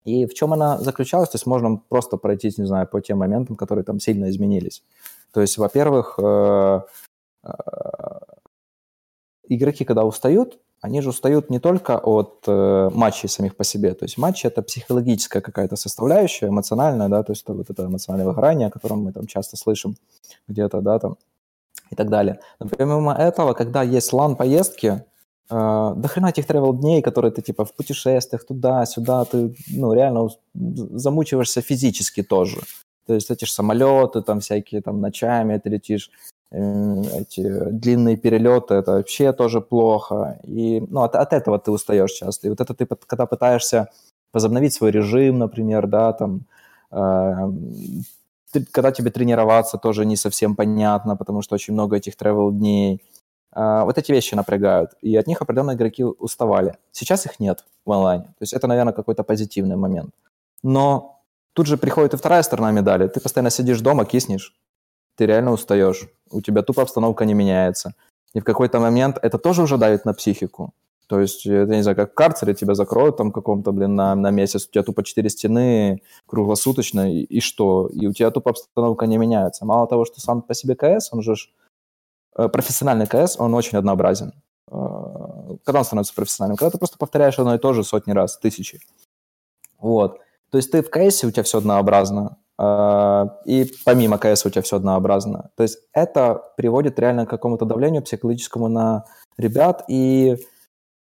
[0.05, 1.29] И в чем она заключалась?
[1.29, 4.83] То есть можно просто пройтись, не знаю, по тем моментам, которые там сильно изменились.
[5.33, 6.81] То есть, во-первых, э,
[7.43, 7.49] э,
[9.49, 13.93] игроки, когда устают, они же устают не только от э, матчей самих по себе.
[13.93, 18.27] То есть матчи– это психологическая какая-то составляющая, эмоциональная, да, то есть это вот это эмоциональное
[18.27, 19.95] выгорание, о котором мы там часто слышим
[20.47, 21.17] где-то, да, там,
[21.89, 22.39] и так далее.
[22.59, 24.87] Но помимо этого, когда есть лан-поездки,
[25.49, 30.29] э, до хрена этих travel дней, которые ты типа в путешествиях туда-сюда, ты ну, реально
[30.53, 32.57] замучиваешься физически тоже.
[33.07, 36.09] То есть эти же самолеты, там всякие там ночами ты летишь,
[36.51, 40.39] эти длинные перелеты, это вообще тоже плохо.
[40.43, 42.47] И ну, от, от этого ты устаешь часто.
[42.47, 43.89] И вот это ты, когда пытаешься
[44.33, 46.41] возобновить свой режим, например, да, там,
[46.91, 47.51] э,
[48.51, 53.01] ты, когда тебе тренироваться, тоже не совсем понятно, потому что очень много этих travel дней.
[53.55, 56.77] Э, вот эти вещи напрягают, и от них определенно игроки уставали.
[56.91, 58.25] Сейчас их нет в онлайне.
[58.25, 60.13] То есть это, наверное, какой-то позитивный момент.
[60.63, 61.21] Но
[61.53, 63.07] тут же приходит и вторая сторона медали.
[63.07, 64.53] Ты постоянно сидишь дома, киснешь,
[65.15, 67.93] ты реально устаешь, у тебя тупо обстановка не меняется.
[68.33, 70.73] И в какой-то момент это тоже уже давит на психику.
[71.07, 74.65] То есть, это не знаю, как в тебя закроют там каком-то, блин, на, на месяц,
[74.65, 77.87] у тебя тупо четыре стены круглосуточно, и, и что?
[77.93, 79.65] И у тебя тупо обстановка не меняется.
[79.65, 81.35] Мало того, что сам по себе КС, он же
[82.35, 84.33] э, профессиональный КС, он очень однообразен.
[84.71, 86.57] Э, когда он становится профессиональным?
[86.57, 88.79] Когда ты просто повторяешь одно и то же сотни раз, тысячи.
[89.77, 90.19] Вот.
[90.49, 94.77] То есть ты в КС, у тебя все однообразно, и помимо КС у тебя все
[94.77, 95.49] однообразно.
[95.55, 99.05] То есть это приводит реально к какому-то давлению психологическому на
[99.37, 100.37] ребят, и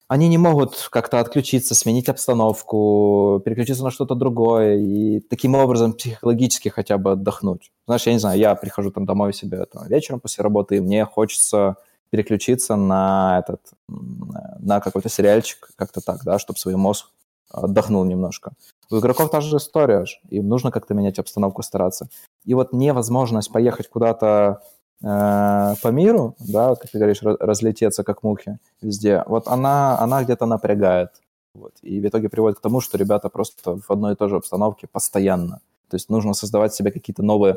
[0.09, 6.71] они не могут как-то отключиться, сменить обстановку, переключиться на что-то другое и таким образом психологически
[6.71, 7.71] хотя бы отдохнуть.
[7.87, 11.05] Знаешь, я не знаю, я прихожу там домой себе там, вечером после работы, и мне
[11.05, 11.77] хочется
[12.11, 17.11] переключиться на этот, на какой-то сериальчик, как-то так, да, чтобы свой мозг
[17.51, 18.53] отдохнул немножко.
[18.91, 22.09] У игроков та же история, им нужно как-то менять обстановку, стараться.
[22.45, 24.63] И вот невозможность поехать куда-то
[25.03, 30.47] э, по миру, да, как ты говоришь, разлететься как мухи везде, вот она, она где-то
[30.47, 31.11] напрягает.
[31.55, 34.37] Вот, и в итоге приводит к тому, что ребята просто в одной и той же
[34.37, 35.61] обстановке постоянно.
[35.91, 37.57] То есть нужно создавать себе какие-то новые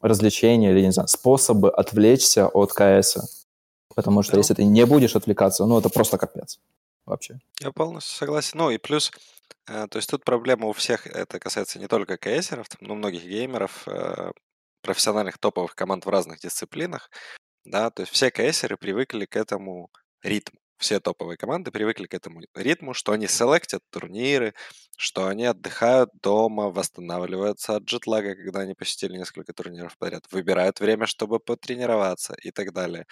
[0.00, 3.46] развлечения или, не знаю, способы отвлечься от КС.
[3.94, 4.38] Потому что да.
[4.38, 6.60] если ты не будешь отвлекаться, ну, это просто капец
[7.08, 7.40] вообще.
[7.60, 8.58] Я полностью согласен.
[8.58, 9.10] Ну и плюс
[9.68, 13.86] Э, то есть тут проблема у всех, это касается не только кейсеров, но многих геймеров,
[13.86, 14.32] э,
[14.82, 17.10] профессиональных топовых команд в разных дисциплинах,
[17.64, 19.90] да, то есть все кейсеры привыкли к этому
[20.22, 20.58] ритму.
[20.78, 24.54] Все топовые команды привыкли к этому ритму, что они селектят турниры,
[24.96, 31.06] что они отдыхают дома, восстанавливаются от джетлага, когда они посетили несколько турниров подряд, выбирают время,
[31.06, 33.06] чтобы потренироваться и так далее.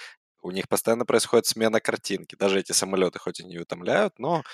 [0.46, 2.37] У них постоянно происходит смена картинки.
[2.37, 4.44] Даже эти самолеты хоть и не утомляют, но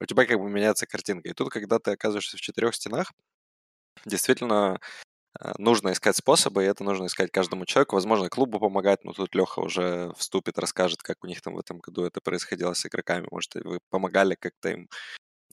[0.00, 1.28] у тебя как бы меняется картинка.
[1.28, 3.12] И тут, когда ты оказываешься в четырех стенах,
[4.06, 4.80] действительно
[5.38, 7.96] э, нужно искать способы, и это нужно искать каждому человеку.
[7.96, 11.80] Возможно, клубу помогать, но тут Леха уже вступит, расскажет, как у них там в этом
[11.80, 13.26] году это происходило с игроками.
[13.30, 14.88] Может, вы помогали как-то им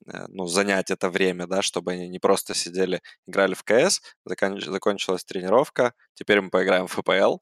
[0.08, 5.26] э, ну, занять это время, да, чтобы они не просто сидели, играли в КС, закончилась
[5.26, 7.40] тренировка, теперь мы поиграем в ФПЛ,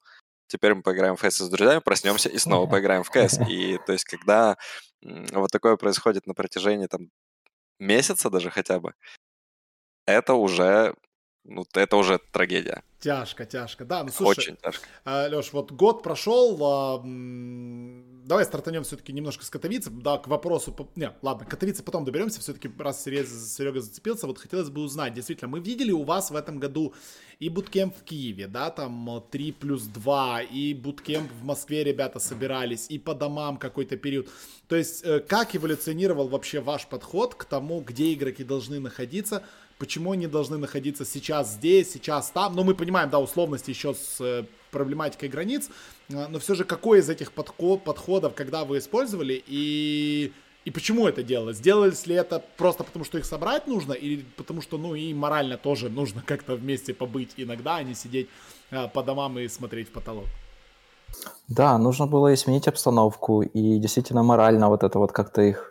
[0.51, 3.39] теперь мы поиграем в КС с друзьями, проснемся и снова поиграем в КС.
[3.49, 4.57] И то есть, когда
[5.01, 7.09] вот такое происходит на протяжении там
[7.79, 8.93] месяца даже хотя бы,
[10.05, 10.93] это уже,
[11.43, 12.83] ну, это уже трагедия.
[12.99, 13.83] Тяжко, тяжко.
[13.83, 14.85] Да, ну слушай, Очень тяжко.
[15.05, 17.01] А, Леш, вот год прошел, а,
[18.25, 22.69] давай стартанем все-таки немножко с Катовицы, да, к вопросу, не, ладно, Катовицы потом доберемся, все-таки
[22.77, 26.93] раз Серега зацепился, вот хотелось бы узнать, действительно, мы видели у вас в этом году
[27.39, 32.85] и буткемп в Киеве, да, там 3 плюс 2, и буткемп в Москве ребята собирались,
[32.87, 34.29] и по домам какой-то период,
[34.67, 39.43] то есть э, как эволюционировал вообще ваш подход к тому, где игроки должны находиться,
[39.81, 42.55] почему они должны находиться сейчас здесь, сейчас там.
[42.55, 45.69] Но мы понимаем, да, условности еще с э, проблематикой границ,
[46.13, 50.31] а, но все же какой из этих подход, подходов, когда вы использовали, и
[50.65, 51.57] И почему это делалось?
[51.57, 55.57] Сделалось ли это просто потому, что их собрать нужно, или потому что, ну, и морально
[55.57, 58.27] тоже нужно как-то вместе побыть иногда, а не сидеть
[58.71, 60.25] э, по домам и смотреть в потолок?
[61.47, 65.70] Да, нужно было изменить обстановку и действительно морально вот это вот как-то их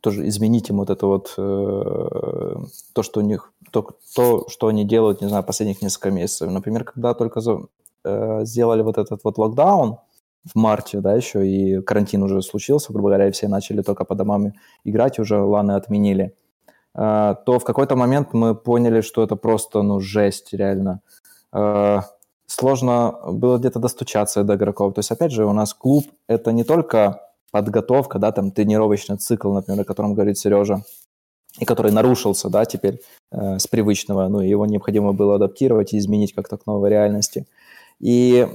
[0.00, 2.56] тоже изменить им вот это вот э,
[2.92, 6.50] то, что у них то, то, что они делают, не знаю, последних несколько месяцев.
[6.50, 7.60] Например, когда только за,
[8.04, 9.98] э, сделали вот этот вот локдаун
[10.44, 14.14] в марте, да, еще и карантин уже случился, грубо говоря, и все начали только по
[14.14, 14.52] домам
[14.84, 16.34] играть, уже ланы отменили,
[16.94, 21.00] э, то в какой-то момент мы поняли, что это просто, ну, жесть, реально.
[21.52, 22.00] Э,
[22.46, 24.94] сложно было где-то достучаться до игроков.
[24.94, 29.52] То есть, опять же, у нас клуб– это не только подготовка, да, там тренировочный цикл,
[29.52, 30.82] например, о котором говорит Сережа,
[31.58, 33.00] и который нарушился, да, теперь
[33.32, 37.46] э, с привычного, ну, его необходимо было адаптировать и изменить как-то к новой реальности.
[38.00, 38.46] И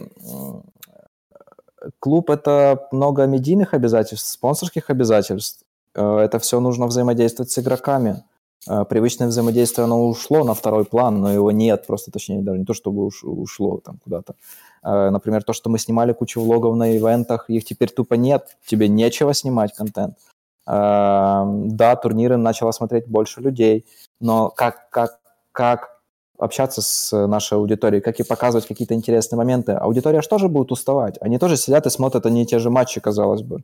[2.00, 5.64] клуб– это много медийных обязательств, спонсорских обязательств.
[5.96, 8.24] Э, это все нужно взаимодействовать с игроками.
[8.70, 12.66] Э, привычное взаимодействие, оно ушло на второй план, но его нет, просто точнее, даже не
[12.66, 14.36] то, чтобы уш, ушло там куда-то.
[14.84, 18.88] Э, например, то, что мы снимали кучу влогов на ивентах, их теперь тупо нет, тебе
[18.88, 20.18] нечего снимать контент.
[20.66, 23.86] Э, да, турниры начало смотреть больше людей,
[24.22, 25.20] но как, как,
[25.52, 26.02] как
[26.38, 29.74] общаться с нашей аудиторией, как и показывать какие-то интересные моменты.
[29.74, 31.18] Аудитория же тоже будет уставать.
[31.22, 33.64] Они тоже сидят и смотрят они те же матчи, казалось бы.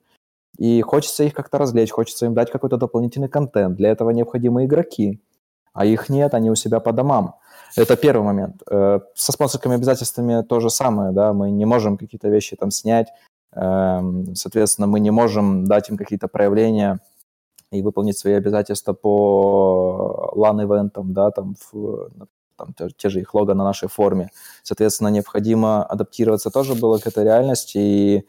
[0.60, 3.78] И хочется их как-то развлечь, хочется им дать какой-то дополнительный контент.
[3.78, 5.22] Для этого необходимы игроки.
[5.72, 7.36] А их нет, они у себя по домам.
[7.78, 8.62] Это первый момент.
[8.70, 13.08] Э, со спонсорскими обязательствами то же самое, да, мы не можем какие-то вещи там снять,
[13.54, 17.00] эм, соответственно, мы не можем дать им какие-то проявления
[17.72, 22.10] и выполнить свои обязательства по LAN-ивентам, да, там, в,
[22.58, 24.30] там те же их лого на нашей форме.
[24.64, 28.28] Соответственно, необходимо адаптироваться тоже было к этой реальности и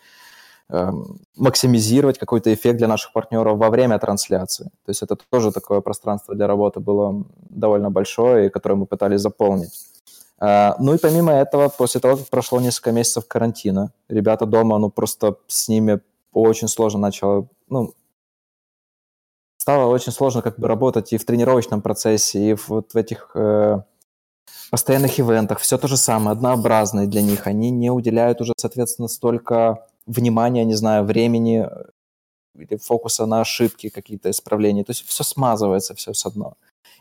[1.36, 4.64] максимизировать какой-то эффект для наших партнеров во время трансляции.
[4.84, 9.72] То есть это тоже такое пространство для работы было довольно большое, которое мы пытались заполнить.
[10.40, 14.90] Э, ну и помимо этого, после того, как прошло несколько месяцев карантина, ребята дома, ну
[14.90, 16.00] просто с ними
[16.32, 17.94] очень сложно начало, ну,
[19.56, 23.30] стало очень сложно как бы работать и в тренировочном процессе, и в, вот в этих
[23.34, 23.82] э,
[24.70, 25.58] постоянных ивентах.
[25.60, 27.46] Все то же самое, однообразное для них.
[27.46, 31.84] Они не уделяют уже, соответственно, столько внимания, не знаю, времени э,
[32.54, 34.84] или фокуса на ошибки, какие-то исправления.
[34.84, 36.54] То есть все смазывается, все с одно.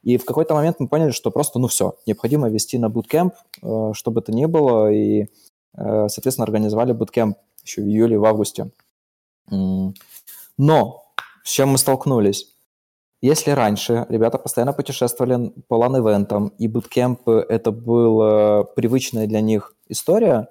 [0.03, 3.91] И в какой-то момент мы поняли, что просто, ну все, необходимо вести на буткемп, э,
[3.93, 8.71] чтобы это ни было, и, э, соответственно, организовали буткемп еще в июле, в августе.
[10.57, 11.03] Но
[11.43, 12.55] с чем мы столкнулись?
[13.21, 20.47] Если раньше ребята постоянно путешествовали по лан-ивентам, и буткемп это была привычная для них история,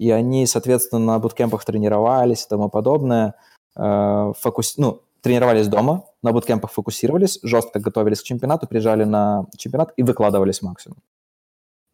[0.00, 3.34] и они, соответственно, на буткемпах тренировались и тому подобное,
[3.76, 4.78] э, фокус...
[4.78, 10.62] ну, тренировались дома, на буткемпах фокусировались, жестко готовились к чемпионату, приезжали на чемпионат и выкладывались
[10.62, 10.96] максимум.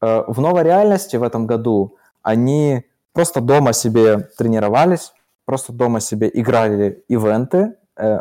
[0.00, 5.12] Э, в новой реальности в этом году они просто дома себе тренировались,
[5.44, 8.20] просто дома себе играли ивенты, э,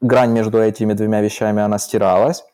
[0.00, 2.44] грань между этими двумя вещами, она стиралась.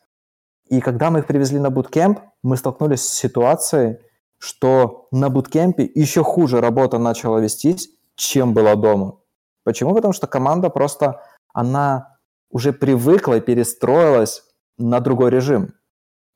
[0.69, 3.97] И когда мы их привезли на буткемп, мы столкнулись с ситуацией,
[4.43, 9.19] что на буткемпе еще хуже работа начала вестись, чем была дома.
[9.63, 9.95] Почему?
[9.95, 11.21] Потому что команда просто,
[11.53, 12.17] она
[12.51, 14.43] уже привыкла и перестроилась
[14.77, 15.75] на другой режим.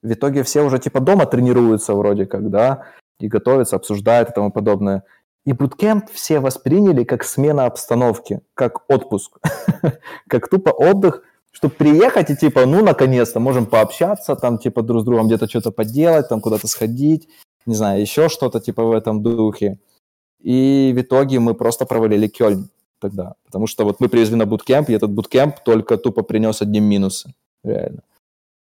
[0.02, 2.86] В итоге все уже типа дома тренируются вроде как, да,
[3.20, 5.04] и готовятся, обсуждают и тому подобное.
[5.46, 9.38] И буткемп все восприняли как смена обстановки, как отпуск,
[10.30, 15.04] как тупо отдых, чтобы приехать и типа, ну, наконец-то можем пообщаться, там, типа, друг с
[15.04, 17.28] другом где-то что-то поделать, там, куда-то сходить,
[17.68, 19.78] не знаю, еще что-то типа в этом духе.
[20.40, 23.36] И в итоге мы просто провалили Кёльн тогда.
[23.46, 27.34] Потому что вот мы привезли на буткемп, и этот буткемп только тупо принес одни минусы.
[27.64, 28.02] Реально.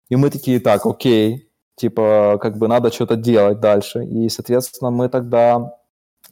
[0.10, 4.06] И мы такие, так, окей, типа, как бы надо что-то делать дальше.
[4.06, 5.78] И, соответственно, мы тогда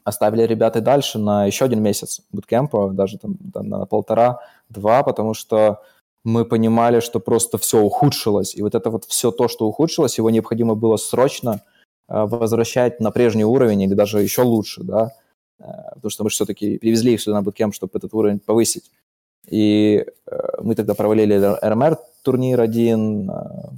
[0.04, 5.82] оставили ребят дальше на еще один месяц буткемпа, даже там, там на полтора-два, потому что
[6.24, 8.56] мы понимали, что просто все ухудшилось.
[8.56, 11.62] И вот это вот все то, что ухудшилось, его необходимо было срочно
[12.08, 15.12] возвращать на прежний уровень или даже еще лучше, да,
[15.60, 15.64] э,
[15.96, 18.92] потому что мы все-таки привезли их сюда на буткемп, чтобы этот уровень повысить.
[19.50, 23.30] И э, мы тогда провалили РМР турнир один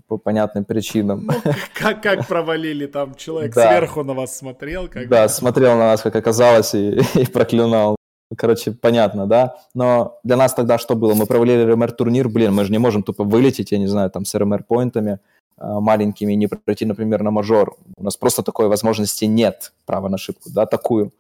[0.08, 1.28] по понятным причинам.
[1.28, 2.86] Ну, как, как провалили?
[2.86, 3.70] Там человек да.
[3.70, 4.88] сверху на вас смотрел?
[4.88, 5.30] Как да, бы.
[5.30, 7.96] смотрел на нас, как оказалось, и, и проклинал.
[8.38, 9.58] Короче, понятно, да?
[9.74, 11.14] Но для нас тогда что было?
[11.14, 14.26] Мы провалили РМР турнир, блин, мы же не можем тупо вылететь, я не знаю, там
[14.26, 15.12] с РМР поинтами.
[15.12, 15.18] Э,
[15.58, 17.78] маленькими и не пройти, например, на мажор.
[17.98, 21.12] У нас просто такой возможности нет, права на ошибку, да, такую.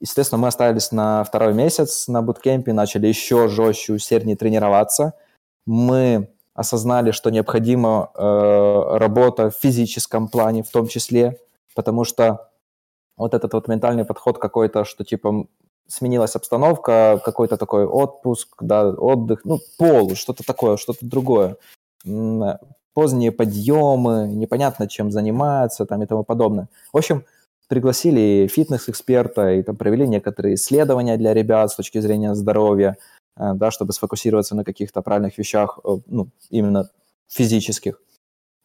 [0.00, 5.14] Естественно, мы остались на второй месяц на буткемпе, начали еще жестче, усерднее тренироваться.
[5.64, 11.38] мы осознали, что необходима э, работа в физическом плане в том числе,
[11.74, 12.50] потому что
[13.16, 15.46] вот этот вот ментальный подход какой-то, что типа
[15.86, 21.56] сменилась обстановка, какой-то такой отпуск, да, отдых, ну, пол, что-то такое, что-то другое.
[22.96, 26.68] Поздние подъемы, непонятно, чем занимаются там и тому подобное.
[26.94, 27.24] В общем,
[27.68, 32.96] пригласили фитнес-эксперта и там провели некоторые исследования для ребят с точки зрения здоровья,
[33.36, 36.88] э, да, чтобы сфокусироваться на каких-то правильных вещах, э, ну, именно
[37.28, 38.00] физических.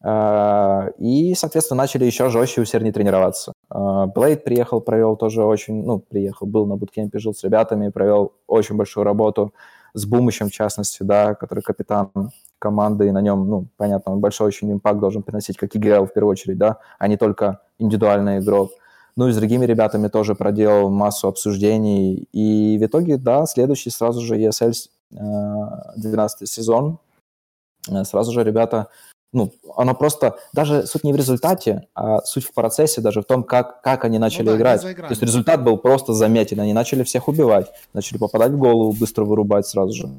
[0.02, 3.52] Э, и, соответственно, начали еще жестче, усерднее тренироваться.
[3.70, 8.78] Блейд приехал, провел тоже очень, ну, приехал, был на буткемпе, жил с ребятами, провел очень
[8.78, 9.54] большую работу
[9.94, 12.12] с Бумычем, в частности, да, который капитан
[12.62, 16.14] команды, и на нем, ну, понятно, он большой очень импакт должен приносить, как ИГЛ в
[16.14, 18.72] первую очередь, да, а не только индивидуальный игрок.
[19.18, 22.28] Ну и с другими ребятами тоже проделал массу обсуждений.
[22.32, 24.74] И в итоге, да, следующий сразу же ESL
[25.97, 26.99] 12 сезон.
[27.89, 28.88] Э, сразу же ребята,
[29.34, 33.43] ну, оно просто, даже суть не в результате, а суть в процессе, даже в том,
[33.43, 34.82] как, как они начали ну, да, играть.
[34.82, 36.59] То есть результат был просто заметен.
[36.59, 40.09] Они начали всех убивать, начали попадать в голову, быстро вырубать сразу же.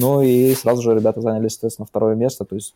[0.00, 2.44] Ну и сразу же ребята заняли, соответственно, второе место.
[2.44, 2.74] То есть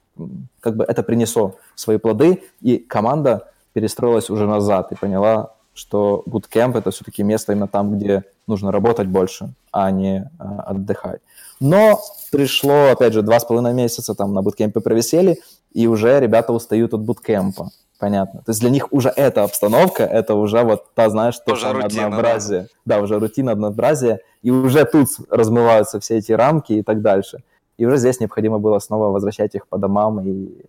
[0.61, 6.77] как бы это принесло свои плоды, и команда перестроилась уже назад и поняла, что bootcamp
[6.77, 11.21] это все-таки место именно там, где нужно работать больше, а не а, отдыхать.
[11.61, 12.01] Но
[12.33, 15.39] пришло, опять же, два с половиной месяца там на буткемпе провисели,
[15.73, 17.71] и уже ребята устают от буткемпа.
[18.03, 18.41] Понятно.
[18.41, 22.63] То есть для них уже эта обстановка, это уже вот та, знаешь, то самое однообразие.
[22.85, 22.97] Да?
[22.97, 24.23] да, уже рутина, однообразие.
[24.43, 27.45] И уже тут размываются все эти рамки и так дальше.
[27.79, 30.65] И уже здесь необходимо было снова возвращать их по домам и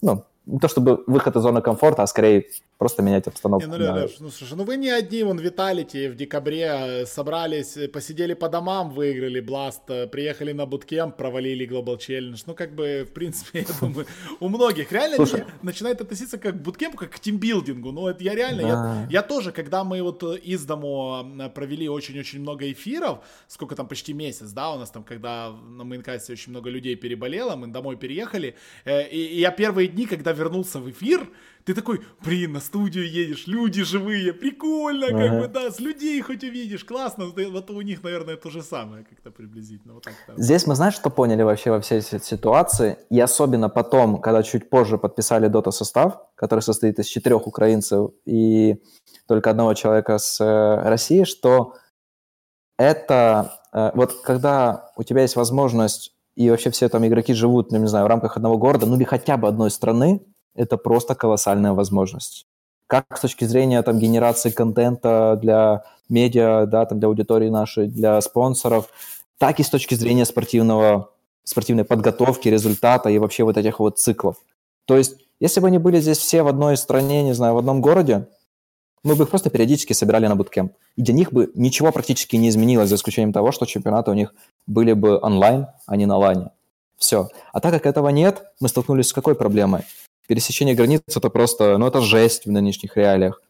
[0.00, 2.46] ну, не то чтобы выход из зоны комфорта, а скорее
[2.78, 3.68] просто менять обстановку.
[3.68, 3.94] Не, ну, да.
[3.94, 8.34] Леш, ну, слушай, ну вы не одни, вон Виталити в декабре э, собрались, э, посидели
[8.34, 12.40] по домам, выиграли Бласт, э, приехали на буткемп, провалили Global Challenge.
[12.46, 14.06] Ну, как бы, в принципе, я думаю,
[14.40, 17.92] у многих реально слушай, начинает относиться как к буткемпу, как к тимбилдингу.
[17.92, 18.68] Ну, это я реально, да.
[18.68, 23.18] я, я тоже, когда мы вот из дому провели очень-очень много эфиров,
[23.48, 27.56] сколько там, почти месяц, да, у нас там, когда на мейнкасте очень много людей переболело,
[27.56, 28.54] мы домой переехали,
[28.86, 31.28] и, и я первые дни, когда вернулся в эфир,
[31.64, 35.18] ты такой, блин, на студию едешь, люди живые, прикольно, ага.
[35.18, 39.04] как бы, да, с людей хоть увидишь, классно, вот у них, наверное, то же самое
[39.04, 39.94] как-то приблизительно.
[39.94, 40.34] Вот так, да.
[40.36, 44.70] Здесь мы, знаешь, что поняли вообще во всей этой ситуации, и особенно потом, когда чуть
[44.70, 48.82] позже подписали дота состав, который состоит из четырех украинцев и
[49.26, 51.74] только одного человека с э, России, что
[52.78, 57.78] это, э, вот когда у тебя есть возможность и вообще все там игроки живут, ну,
[57.78, 60.22] не знаю, в рамках одного города, ну или хотя бы одной страны,
[60.54, 62.46] это просто колоссальная возможность.
[62.86, 68.20] Как с точки зрения там генерации контента для медиа, да, там для аудитории нашей, для
[68.20, 68.88] спонсоров,
[69.38, 71.10] так и с точки зрения спортивного,
[71.42, 74.36] спортивной подготовки, результата и вообще вот этих вот циклов.
[74.86, 77.80] То есть, если бы они были здесь все в одной стране, не знаю, в одном
[77.80, 78.28] городе,
[79.04, 80.72] мы бы их просто периодически собирали на буткемп.
[80.96, 84.34] И для них бы ничего практически не изменилось, за исключением того, что чемпионаты у них
[84.66, 86.50] были бы онлайн, а не на лане.
[86.96, 87.28] Все.
[87.52, 89.82] А так как этого нет, мы столкнулись с какой проблемой?
[90.26, 93.40] Пересечение границ– это просто, ну, это жесть в нынешних реалиях.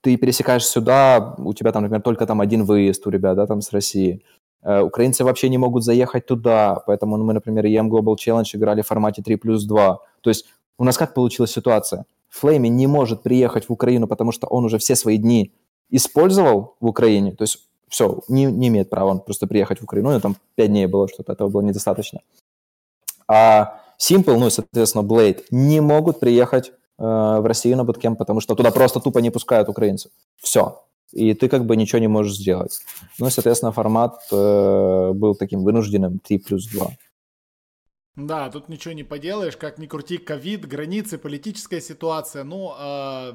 [0.00, 3.60] Ты пересекаешь сюда, у тебя там, например, только там один выезд у ребят, да, там
[3.60, 4.22] с России.
[4.62, 8.86] Э, украинцы вообще не могут заехать туда, поэтому мы, например, EM Global Challenge играли в
[8.86, 9.98] формате 3 плюс 2.
[10.20, 10.46] То есть
[10.78, 12.04] у нас как получилась ситуация?
[12.32, 15.52] Флейми не может приехать в Украину, потому что он уже все свои дни
[15.90, 20.12] использовал в Украине, то есть все, не, не имеет права он просто приехать в Украину,
[20.12, 22.20] ну, там 5 дней было, что-то этого было недостаточно.
[23.28, 28.40] А Simple, ну и, соответственно, Blade не могут приехать э, в Россию на буткемп, потому
[28.40, 30.10] что туда просто тупо не пускают украинцев.
[30.40, 30.82] Все.
[31.12, 32.80] И ты как бы ничего не можешь сделать.
[33.18, 36.86] Ну и, соответственно, формат э, был таким вынужденным 3 плюс 2.
[38.16, 43.32] Да, тут ничего не поделаешь, как ни крути, ковид, границы, политическая ситуация, ну, э,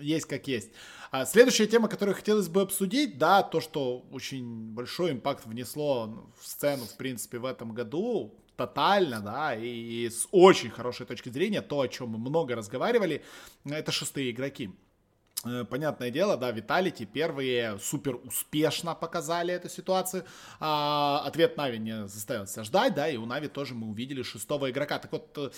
[0.00, 0.70] есть как есть.
[1.10, 6.46] А следующая тема, которую хотелось бы обсудить, да, то, что очень большой импакт внесло в
[6.46, 11.80] сцену, в принципе, в этом году, тотально, да, и, с очень хорошей точки зрения, то,
[11.80, 13.22] о чем мы много разговаривали,
[13.64, 14.70] это шестые игроки.
[15.44, 20.24] Э, понятное дело, да, Виталити первые супер успешно показали эту ситуацию.
[20.58, 24.70] А, ответ Нави не заставил себя ждать, да, и у Нави тоже мы увидели шестого
[24.70, 24.98] игрока.
[24.98, 25.50] Так вот, э,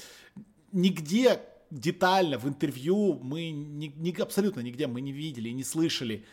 [0.72, 6.24] нигде детально в интервью мы ни, ни, абсолютно нигде мы не видели, не слышали,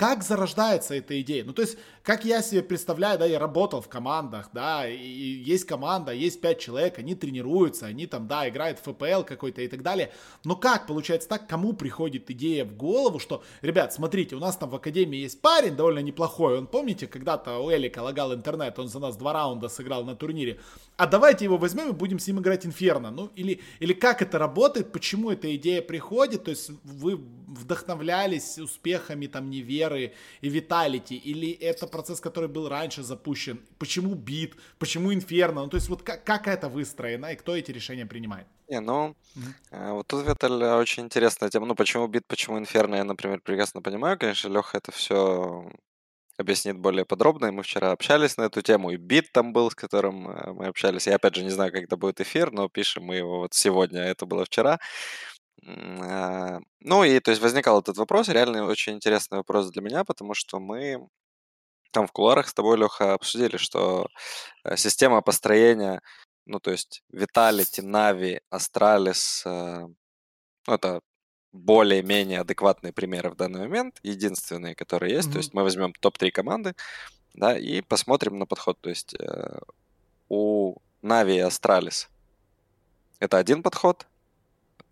[0.00, 1.44] как зарождается эта идея?
[1.44, 5.66] Ну, то есть, как я себе представляю, да, я работал в командах, да, и есть
[5.66, 9.82] команда, есть пять человек, они тренируются, они там, да, играют в ФПЛ какой-то и так
[9.82, 10.10] далее.
[10.42, 14.70] Но как получается так, кому приходит идея в голову, что, ребят, смотрите, у нас там
[14.70, 19.00] в академии есть парень довольно неплохой, он, помните, когда-то у Элика лагал интернет, он за
[19.00, 20.60] нас два раунда сыграл на турнире,
[20.96, 23.10] а давайте его возьмем и будем с ним играть Инферно.
[23.10, 29.26] Ну, или, или как это работает, почему эта идея приходит, то есть вы вдохновлялись успехами
[29.26, 29.50] там
[29.90, 33.60] Неверы и Виталити, или это процесс, который был раньше запущен?
[33.78, 34.54] Почему бит?
[34.78, 35.62] Почему Инферно?
[35.62, 38.46] Ну, то есть вот как, как это выстроено и кто эти решения принимает?
[38.68, 39.92] Не, ну, mm-hmm.
[39.92, 41.66] вот тут, Виталь, очень интересная тема.
[41.66, 44.18] Ну, почему бит, почему Инферно, я, например, прекрасно понимаю.
[44.18, 45.70] Конечно, Леха это все
[46.38, 47.46] объяснит более подробно.
[47.46, 50.66] И мы вчера общались на эту тему, и бит там был, с которым э, мы
[50.66, 51.06] общались.
[51.06, 54.06] Я, опять же, не знаю, когда будет эфир, но пишем мы его вот сегодня, а
[54.06, 54.78] это было вчера.
[55.66, 60.34] А, ну и, то есть, возникал этот вопрос, реально очень интересный вопрос для меня, потому
[60.34, 61.06] что мы
[61.92, 64.08] там в куларах с тобой, Леха, обсудили, что
[64.64, 66.00] э, система построения,
[66.46, 69.88] ну, то есть, Vitality, Navi, Astralis, э,
[70.66, 71.00] ну, это
[71.52, 75.28] более-менее адекватные примеры в данный момент, единственные, которые есть.
[75.28, 75.32] Mm-hmm.
[75.32, 76.74] То есть мы возьмем топ-3 команды,
[77.34, 78.80] да, и посмотрим на подход.
[78.80, 79.58] То есть э,
[80.28, 82.08] у NAVI и Astralis
[83.20, 84.06] это один подход,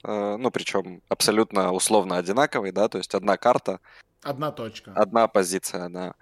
[0.03, 3.80] ну, причем абсолютно условно одинаковый, да, то есть одна карта.
[4.22, 4.92] Одна точка.
[4.94, 6.14] Одна позиция, да.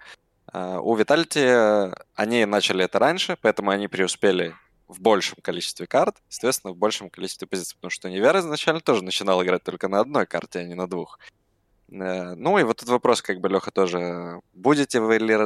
[0.53, 4.55] Э, у Vitality они начали это раньше, поэтому они преуспели
[4.87, 9.43] в большем количестве карт, естественно, в большем количестве позиций, потому что Nivera изначально тоже начинал
[9.43, 11.19] играть только на одной карте, а не на двух.
[11.89, 15.37] Э, ну и вот этот вопрос, как бы, Леха, тоже, будете вы ли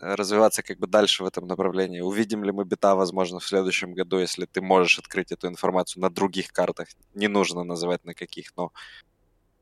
[0.00, 2.00] развиваться как бы дальше в этом направлении?
[2.00, 6.10] Увидим ли мы бита, возможно, в следующем году, если ты можешь открыть эту информацию на
[6.10, 6.88] других картах?
[7.14, 8.72] Не нужно называть на каких, но...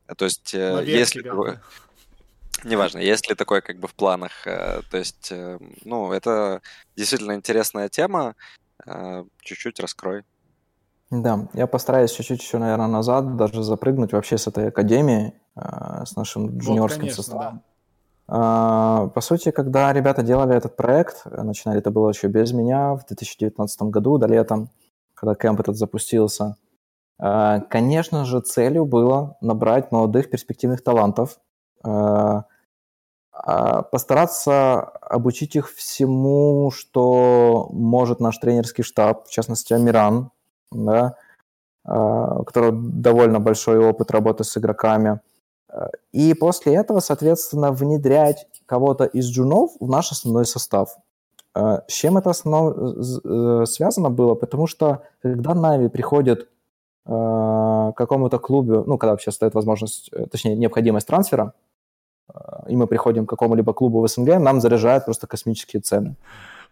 [0.07, 1.21] Э, то есть, э, на если...
[1.21, 1.61] Такое...
[2.63, 4.31] Неважно, есть ли такое как бы в планах.
[4.43, 5.31] То есть,
[5.85, 6.61] ну, это
[6.95, 8.35] действительно интересная тема.
[9.41, 10.23] Чуть-чуть раскрой.
[11.11, 16.57] Да, я постараюсь чуть-чуть еще, наверное, назад даже запрыгнуть вообще с этой академии, с нашим
[16.57, 17.55] джуниорским вот, конечно, составом.
[17.57, 17.63] Да.
[18.27, 23.05] А, по сути, когда ребята делали этот проект, начинали это было еще без меня в
[23.05, 24.69] 2019 году, до летом,
[25.13, 26.57] когда кемп этот запустился,
[27.17, 31.39] конечно же, целью было набрать молодых перспективных талантов,
[33.39, 40.31] а, постараться обучить их всему, что может наш тренерский штаб, в частности, Амиран,
[40.71, 41.15] да,
[41.85, 45.19] а, у которого довольно большой опыт работы с игроками.
[46.11, 50.97] И после этого, соответственно, внедрять кого-то из джунов в наш основной состав.
[51.53, 52.75] А, с чем это основ...
[52.77, 54.35] Э, связано было?
[54.35, 56.49] Потому что когда Нави приходит
[57.05, 61.53] к какому-то клубу, ну, когда вообще стоит возможность, э, точнее, необходимость трансфера,
[62.67, 66.17] и мы приходим к какому-либо клубу в СНГ, нам заряжают просто космические цены.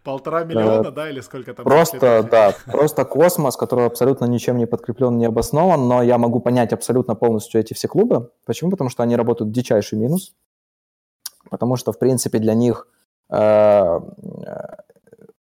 [0.06, 1.64] Полтора миллиона, э, да, или сколько там?
[1.64, 6.72] Просто, да, просто космос, который абсолютно ничем не подкреплен, не обоснован, но я могу понять
[6.72, 8.30] абсолютно полностью эти все клубы.
[8.44, 8.70] Почему?
[8.70, 10.34] Потому что они работают дичайший минус,
[11.50, 12.86] потому что, в принципе, для них
[13.30, 14.00] э, э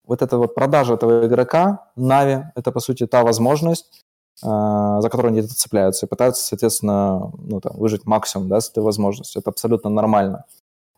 [0.05, 4.05] вот эта вот продажа этого игрока, Нави, это, по сути, та возможность,
[4.43, 8.83] а, за которые они цепляются и пытаются, соответственно, ну, там, выжить максимум да, с этой
[8.83, 9.41] возможностью.
[9.41, 10.45] Это абсолютно нормально.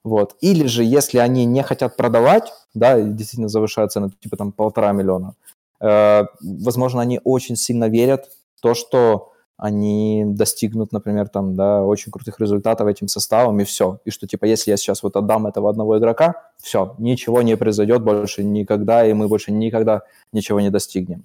[0.04, 0.36] Вот.
[0.40, 5.34] Или же, если они не хотят продавать, да, действительно завышают цены, типа там полтора миллиона,
[5.80, 12.10] э, возможно, они очень сильно верят в то, что они достигнут, например, там, да, очень
[12.10, 14.00] крутых результатов этим составом, и все.
[14.04, 18.02] И что, типа, если я сейчас вот отдам этого одного игрока, все, ничего не произойдет
[18.02, 20.02] больше никогда, и мы больше никогда
[20.32, 21.24] ничего не достигнем.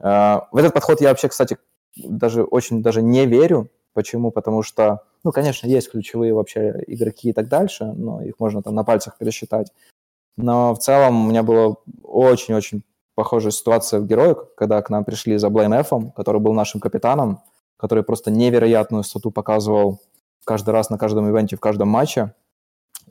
[0.00, 1.56] А, в этот подход я вообще, кстати,
[1.96, 3.70] даже очень даже не верю.
[3.94, 4.30] Почему?
[4.30, 8.74] Потому что, ну, конечно, есть ключевые вообще игроки и так дальше, но их можно там
[8.74, 9.72] на пальцах пересчитать.
[10.36, 12.82] Но в целом у меня была очень-очень
[13.14, 17.42] похожая ситуация в Героик, когда к нам пришли за Блейм Эфом, который был нашим капитаном,
[17.76, 20.00] который просто невероятную стату показывал
[20.44, 22.32] каждый раз на каждом ивенте, в каждом матче.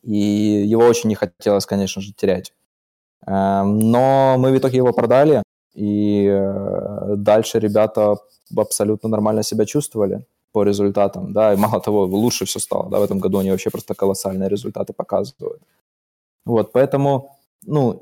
[0.03, 2.53] И его очень не хотелось, конечно же, терять.
[3.25, 5.43] Эм, но мы в итоге его продали,
[5.73, 8.15] и э, дальше ребята
[8.55, 10.25] абсолютно нормально себя чувствовали
[10.57, 13.69] по результатам, да, и мало того, лучше все стало, да, в этом году они вообще
[13.69, 15.61] просто колоссальные результаты показывают.
[16.45, 17.29] Вот, поэтому,
[17.67, 18.01] ну,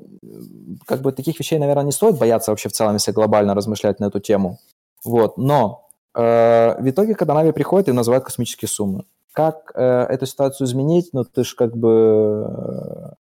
[0.86, 4.06] как бы таких вещей, наверное, не стоит бояться вообще в целом, если глобально размышлять на
[4.06, 4.58] эту тему.
[5.04, 10.24] Вот, но э, в итоге, когда Нави приходит и называют космические суммы, как э, эту
[10.24, 13.16] ситуацию изменить, ну, ты же как бы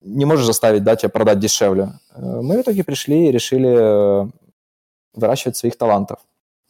[0.00, 1.90] не можешь заставить, да, тебя продать дешевле.
[2.14, 4.26] Э, мы в итоге пришли и решили э,
[5.12, 6.20] выращивать своих талантов.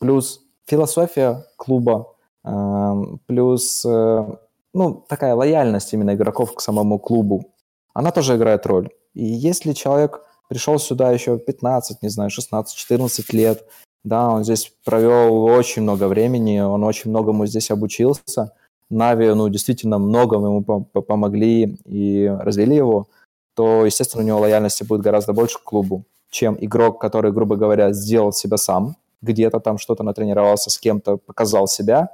[0.00, 2.14] Плюс философия клуба,
[2.44, 4.36] эм, плюс, э,
[4.74, 7.54] ну, такая лояльность именно игроков к самому клубу,
[7.94, 8.90] она тоже играет роль.
[9.14, 13.64] И если человек пришел сюда еще 15, не знаю, 16, 14 лет,
[14.04, 18.52] да, он здесь провел очень много времени, он очень многому здесь обучился.
[18.88, 23.08] NAVI, ну, действительно, многому ему помогли и развели его,
[23.54, 27.92] то, естественно, у него лояльности будет гораздо больше к клубу, чем игрок, который, грубо говоря,
[27.92, 28.96] сделал себя сам,
[29.26, 32.10] где-то там что-то натренировался с кем-то, показал себя,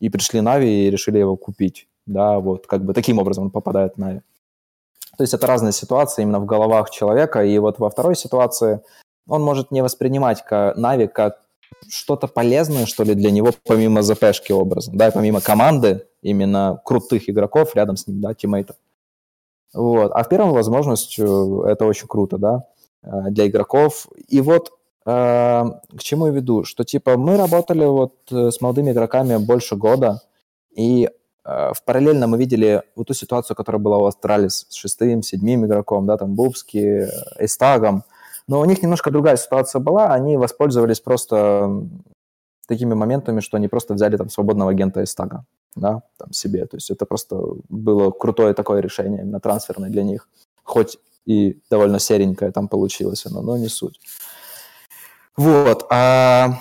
[0.00, 1.88] и пришли NAVI и решили его купить.
[2.06, 4.20] Да, вот как бы таким образом он попадает в NAVI.
[5.16, 8.80] То есть это разные ситуации именно в головах человека, и вот во второй ситуации
[9.28, 11.44] он может не воспринимать NAVI как
[11.88, 17.74] что-то полезное, что ли, для него, помимо ЗПшки образно, да, помимо команды, именно крутых игроков
[17.74, 18.76] рядом с ним, да, тиммейтов.
[19.72, 20.12] Вот.
[20.12, 22.64] А в первом возможностью это очень круто, да,
[23.02, 24.06] э, для игроков.
[24.28, 24.72] И вот э,
[25.04, 30.22] к чему я веду, что типа мы работали вот э, с молодыми игроками больше года,
[30.74, 31.10] и
[31.44, 36.06] в параллельно мы видели вот ту ситуацию, которая была у Astralis с шестым, седьмым игроком,
[36.06, 37.06] да, там Bubzkji,
[37.38, 38.04] Эстагом,
[38.46, 41.70] но у них немножко другая ситуация была, они воспользовались просто
[42.66, 45.44] такими моментами, что они просто взяли там свободного агента из тага,
[45.76, 46.66] да, там себе.
[46.66, 50.28] То есть это просто было крутое такое решение, именно трансферное для них.
[50.62, 54.00] Хоть и довольно серенькое там получилось оно, но не суть.
[55.36, 55.86] Вот.
[55.90, 56.60] А...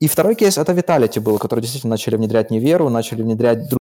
[0.00, 3.78] И второй кейс– это Vitality был, который действительно начали внедрять неверу, начали внедрять другим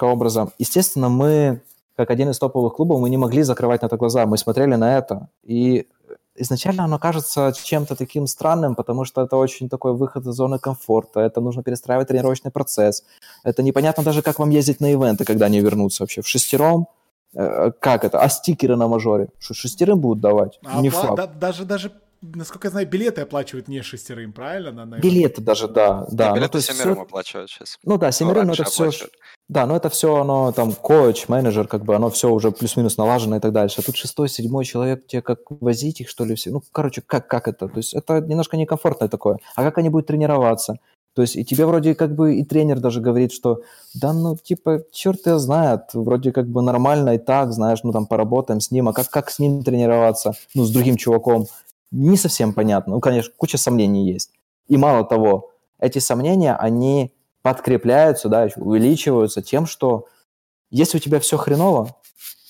[0.00, 0.52] образом.
[0.58, 1.62] Естественно, мы,
[1.96, 4.26] как один из топовых клубов, мы не могли закрывать на это глаза.
[4.26, 5.86] Мы смотрели на это, и
[6.34, 11.20] изначально оно кажется чем-то таким странным, потому что это очень такой выход из зоны комфорта,
[11.20, 13.04] это нужно перестраивать тренировочный процесс,
[13.44, 16.88] это непонятно даже, как вам ездить на ивенты, когда они вернутся вообще, в шестером,
[17.34, 20.58] э, как это, а стикеры на мажоре, что шестерым будут давать?
[20.64, 21.16] А не факт.
[21.16, 21.92] Да, даже, даже
[22.22, 24.72] насколько я знаю, билеты оплачивают не шестерым, правильно?
[24.72, 26.06] На, на билеты даже, да.
[26.10, 26.30] да.
[26.30, 27.02] Ну, билеты ну, семерым все...
[27.02, 27.78] оплачивают сейчас.
[27.84, 28.90] Ну да, семерым, но это все...
[29.48, 33.36] Да, но это все, оно там, коуч, менеджер, как бы, оно все уже плюс-минус налажено
[33.36, 33.80] и так дальше.
[33.80, 36.50] А тут шестой, седьмой человек, тебе как возить их, что ли, все?
[36.50, 37.68] Ну, короче, как, как это?
[37.68, 39.38] То есть это немножко некомфортное такое.
[39.54, 40.78] А как они будут тренироваться?
[41.14, 43.60] То есть и тебе вроде как бы и тренер даже говорит, что
[43.92, 48.06] да ну типа черт его знает, вроде как бы нормально и так, знаешь, ну там
[48.06, 51.48] поработаем с ним, а как, как с ним тренироваться, ну с другим чуваком,
[51.92, 52.94] не совсем понятно.
[52.94, 54.32] Ну, конечно, куча сомнений есть.
[54.66, 57.12] И мало того, эти сомнения, они
[57.42, 60.06] подкрепляются, да, увеличиваются тем, что
[60.70, 61.94] если у тебя все хреново,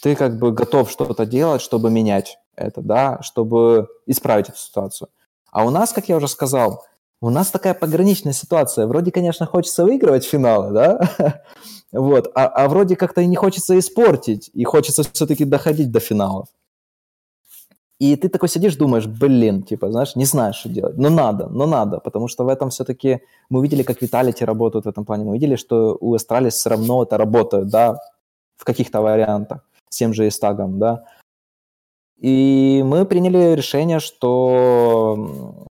[0.02, 5.08] ты как бы готов что-то делать, чтобы менять это, да, чтобы исправить эту ситуацию.
[5.50, 6.84] А у нас, как я уже сказал,
[7.20, 8.86] у нас такая пограничная ситуация.
[8.86, 11.42] Вроде, конечно, хочется выигрывать финалы, да,
[11.92, 16.48] вот, а, а вроде как-то и не хочется испортить, и хочется все-таки доходить до финалов.
[18.02, 20.98] И ты такой сидишь, думаешь, блин, типа, знаешь, не знаешь, что делать.
[20.98, 24.88] Но надо, но надо, потому что в этом все-таки мы увидели, как Vitality работают в
[24.88, 25.24] этом плане.
[25.24, 28.00] Мы увидели, что у Astralis все равно это работает, да,
[28.56, 31.04] в каких-то вариантах, с тем же es3tag ом, да.
[32.18, 35.64] И мы приняли решение, что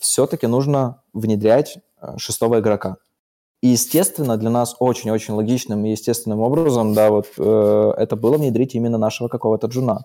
[0.00, 2.98] все-таки нужно внедрять э, шестого игрока.
[3.62, 8.76] И, естественно, для нас очень-очень логичным и естественным образом, да, вот э, это было внедрить
[8.76, 10.04] именно нашего какого-то джуна.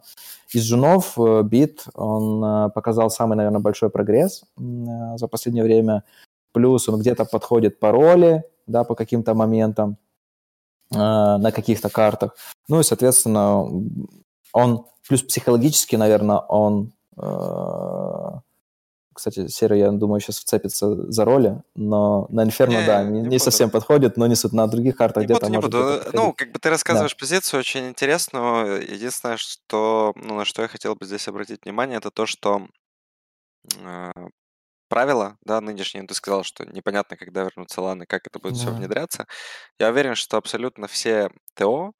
[0.53, 6.03] Из джунов э, Бит, он э, показал самый, наверное, большой прогресс э, за последнее время.
[6.51, 9.97] Плюс он где-то подходит по роли, да, по каким-то моментам
[10.91, 12.35] на каких-то картах.
[12.67, 13.67] Ну и, соответственно,
[14.51, 16.93] он, плюс психологически, наверное, он
[19.13, 23.27] кстати, Серый, я думаю, сейчас вцепится за роли, но на Инферно, не, да, не, не,
[23.29, 26.01] не совсем подходит, но не суть на других картах где-то может буду.
[26.13, 27.19] Ну, как бы ты рассказываешь да.
[27.19, 28.81] позицию очень интересную.
[28.81, 32.67] Единственное, что, ну, на что я хотел бы здесь обратить внимание, это то, что
[33.77, 34.11] э,
[34.89, 38.59] правила, да, нынешние, ты сказал, что непонятно, когда вернутся ланы, как это будет да.
[38.59, 39.25] все внедряться.
[39.79, 41.93] Я уверен, что абсолютно все ТО,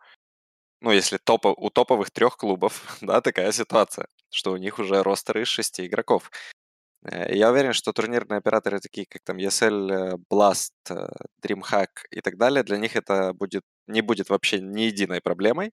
[0.84, 5.42] ну, если топа, у топовых трех клубов, да, такая ситуация, что у них уже ростеры
[5.44, 6.30] из шести игроков.
[7.04, 11.08] Э, я уверен, что турнирные операторы, такие как там ESL, Blast, э,
[11.42, 15.72] DreamHack и так далее, для них это будет, не будет вообще ни единой проблемой,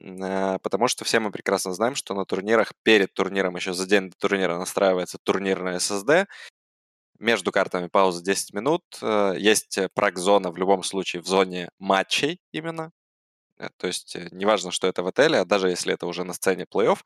[0.00, 4.10] э, потому что все мы прекрасно знаем, что на турнирах, перед турниром, еще за день
[4.10, 6.26] до турнира настраивается турнирная SSD,
[7.18, 8.82] между картами пауза 10 минут,
[9.38, 12.92] есть праг-зона в любом случае в зоне матчей именно,
[13.78, 16.98] то есть неважно, что это в отеле, а даже если это уже на сцене плей-офф,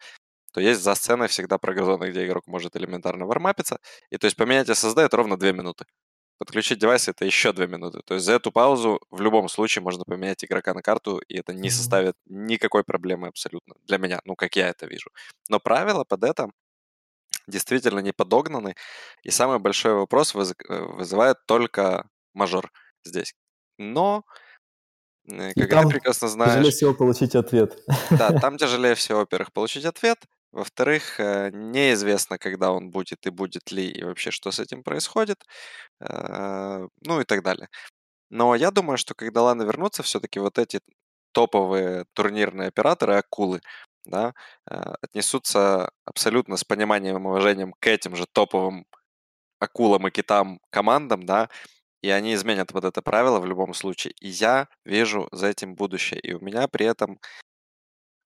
[0.52, 3.78] то есть за сценой всегда прогрузоны, где игрок может элементарно вармапиться.
[4.10, 5.84] И то есть поменять SSD это ровно 2 минуты.
[6.38, 8.00] Подключить девайс это еще 2 минуты.
[8.04, 11.52] То есть за эту паузу в любом случае можно поменять игрока на карту, и это
[11.52, 15.10] не составит никакой проблемы абсолютно для меня, ну как я это вижу.
[15.48, 16.50] Но правила под это
[17.46, 18.74] действительно не подогнаны.
[19.22, 22.72] И самый большой вопрос э, вызывает только мажор
[23.04, 23.34] здесь.
[23.78, 24.24] Но
[25.26, 26.52] Как и ты прекрасно знаешь...
[26.52, 27.78] Тяжелее всего получить ответ.
[28.10, 30.18] Да, там тяжелее всего, во-первых, получить ответ,
[30.52, 35.44] во-вторых, э, неизвестно, когда он будет и будет ли, и вообще, что с этим происходит,
[36.00, 37.68] э, ну и так далее.
[38.30, 40.80] Но я думаю, что когда Лана вернутся, все-таки вот эти
[41.32, 43.60] топовые турнирные операторы, акулы,
[44.04, 44.34] да,
[44.70, 48.86] э, отнесутся абсолютно с пониманием и уважением к этим же топовым
[49.60, 51.48] акулам и китам командам, да,
[52.02, 54.14] и они изменят вот это правило в любом случае.
[54.20, 56.20] И я вижу за этим будущее.
[56.20, 57.20] И у меня при этом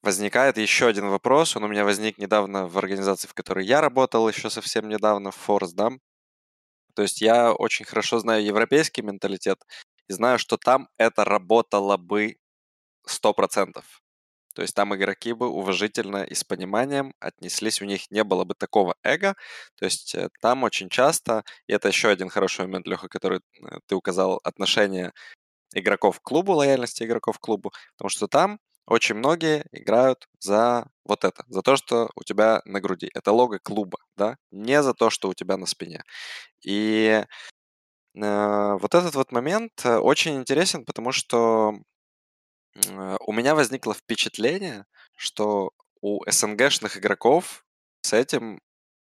[0.04, 1.56] возникает еще один вопрос.
[1.56, 5.48] Он у меня возник недавно в организации, в которой я работал еще совсем недавно, в
[5.48, 5.90] Force, да.
[6.94, 9.58] То есть я очень хорошо знаю европейский менталитет
[10.08, 12.36] и знаю, что там это работало бы
[13.08, 13.82] 100%.
[14.54, 18.54] То есть там игроки бы уважительно и с пониманием отнеслись, у них не было бы
[18.54, 19.34] такого эго.
[19.76, 23.78] То есть э, там очень часто, и это еще один хороший момент, Леха, который э,
[23.86, 25.12] ты указал, отношение
[25.74, 31.24] игроков к клубу, лояльности игроков к клубу, потому что там очень многие играют за вот
[31.24, 33.10] это, за то, что у тебя на груди.
[33.14, 36.02] Это лого клуба, да, не за то, что у тебя на спине.
[36.64, 37.24] И
[38.14, 41.74] э, вот этот вот момент э, очень интересен, потому что
[42.86, 44.84] э, у меня возникло впечатление,
[45.16, 45.70] что
[46.00, 47.64] у СНГшных игроков
[48.02, 48.60] с этим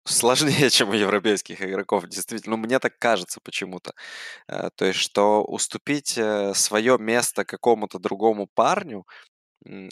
[0.06, 2.58] сложнее, чем у европейских игроков, действительно.
[2.58, 3.94] Ну, мне так кажется почему-то.
[4.48, 6.20] Э, то есть, что уступить
[6.56, 9.06] свое место какому-то другому парню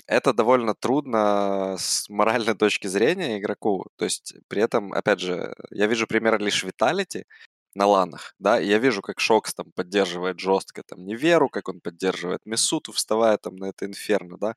[0.07, 3.85] это довольно трудно с моральной точки зрения игроку.
[3.97, 7.25] То есть при этом, опять же, я вижу пример лишь Виталити
[7.75, 11.79] на ланах, да, и я вижу, как Шокс там поддерживает жестко там Неверу, как он
[11.81, 14.55] поддерживает Мисуту, вставая там на это инферно, да,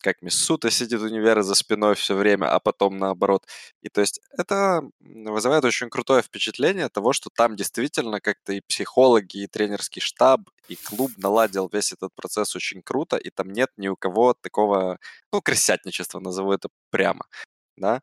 [0.00, 3.46] как Миссута сидит у Универа за спиной все время, а потом наоборот.
[3.82, 9.38] И то есть это вызывает очень крутое впечатление того, что там действительно как-то и психологи,
[9.44, 13.88] и тренерский штаб, и клуб наладил весь этот процесс очень круто, и там нет ни
[13.88, 14.98] у кого такого,
[15.32, 17.24] ну, крысятничества, назову это прямо,
[17.76, 18.02] да.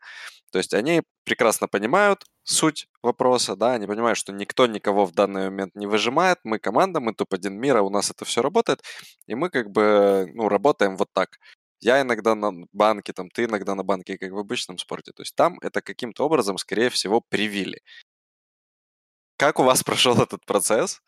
[0.51, 5.45] То есть они прекрасно понимают суть вопроса, да, они понимают, что никто никого в данный
[5.49, 8.83] момент не выжимает, мы команда, мы топ-1 мира, у нас это все работает,
[9.27, 11.39] и мы как бы, ну, работаем вот так.
[11.79, 15.11] Я иногда на банке, там, ты иногда на банке, как в обычном спорте.
[15.13, 17.81] То есть там это каким-то образом, скорее всего, привили.
[19.37, 21.01] Как у вас прошел этот процесс?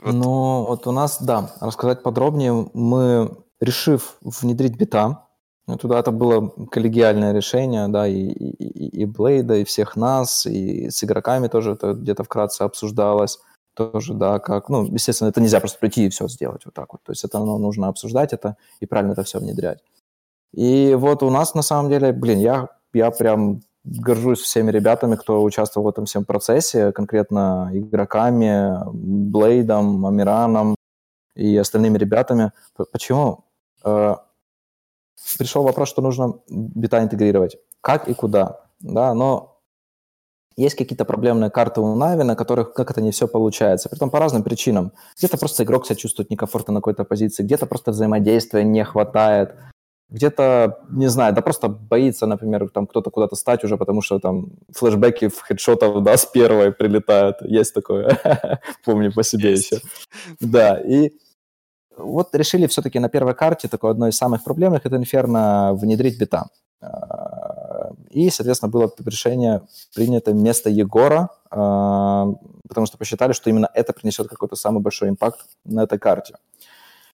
[0.00, 0.14] Вот.
[0.14, 5.28] Ну, вот у нас, да, рассказать подробнее, мы, решив внедрить бита,
[5.66, 10.90] ну, туда это было коллегиальное решение, да, и, и, и Блейда, и всех нас, и
[10.90, 13.38] с игроками тоже это где-то вкратце обсуждалось
[13.74, 17.02] тоже, да, как, ну, естественно, это нельзя просто прийти и все сделать вот так вот.
[17.02, 19.82] То есть это ну, нужно обсуждать это и правильно это все внедрять.
[20.52, 25.42] И вот у нас на самом деле, блин, я, я прям горжусь всеми ребятами, кто
[25.42, 30.76] участвовал в этом всем процессе, конкретно игроками, Блейдом, Амираном
[31.34, 32.52] и остальными ребятами.
[32.92, 33.46] Почему?
[33.84, 34.16] Э,
[35.38, 37.56] пришел вопрос, что нужно бита интегрировать.
[37.80, 38.60] Как и куда?
[38.80, 39.51] Да, но
[40.56, 43.88] есть какие-то проблемные карты у Нави, на которых как это не все получается.
[43.88, 44.92] Притом по разным причинам.
[45.18, 49.54] Где-то просто игрок себя чувствует некомфортно на какой-то позиции, где-то просто взаимодействия не хватает,
[50.12, 54.50] где-то, не знаю, да просто боится, например, там кто-то куда-то стать уже, потому что там
[54.70, 57.36] флешбеки в хедшотах, да, с первой прилетают.
[57.40, 58.18] Есть такое.
[58.84, 59.78] Помню по себе еще.
[60.40, 61.12] Да, и
[61.96, 66.48] вот решили все-таки на первой карте, такой одной из самых проблемных, это Инферно внедрить бита.
[68.12, 69.62] И, соответственно, было решение
[69.94, 72.26] принято вместо Егора, а,
[72.68, 76.34] потому что посчитали, что именно это принесет какой-то самый большой импакт на этой карте.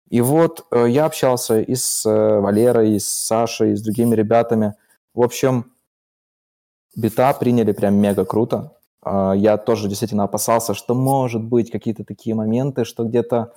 [0.10, 4.16] И вот э, я общался и с э, Валерой, и с Сашей, и с другими
[4.16, 4.76] ребятами.
[5.14, 5.74] В общем,
[6.96, 8.78] бита приняли прям мега круто.
[9.02, 13.54] А, я тоже действительно опасался, что может быть какие-то такие моменты, что где-то,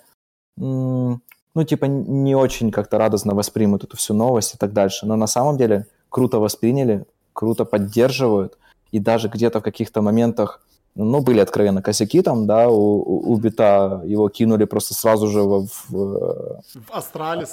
[0.57, 1.25] ну,
[1.67, 5.07] типа, не очень как-то радостно воспримут эту всю новость и так дальше.
[5.07, 8.59] Но на самом деле круто восприняли, круто поддерживают,
[8.93, 10.61] и даже где-то в каких-то моментах,
[10.95, 15.29] ну, были откровенно косяки там, да, у, у, у B1t а его кинули просто сразу
[15.29, 15.69] же в...
[15.89, 17.53] В, в Astralis.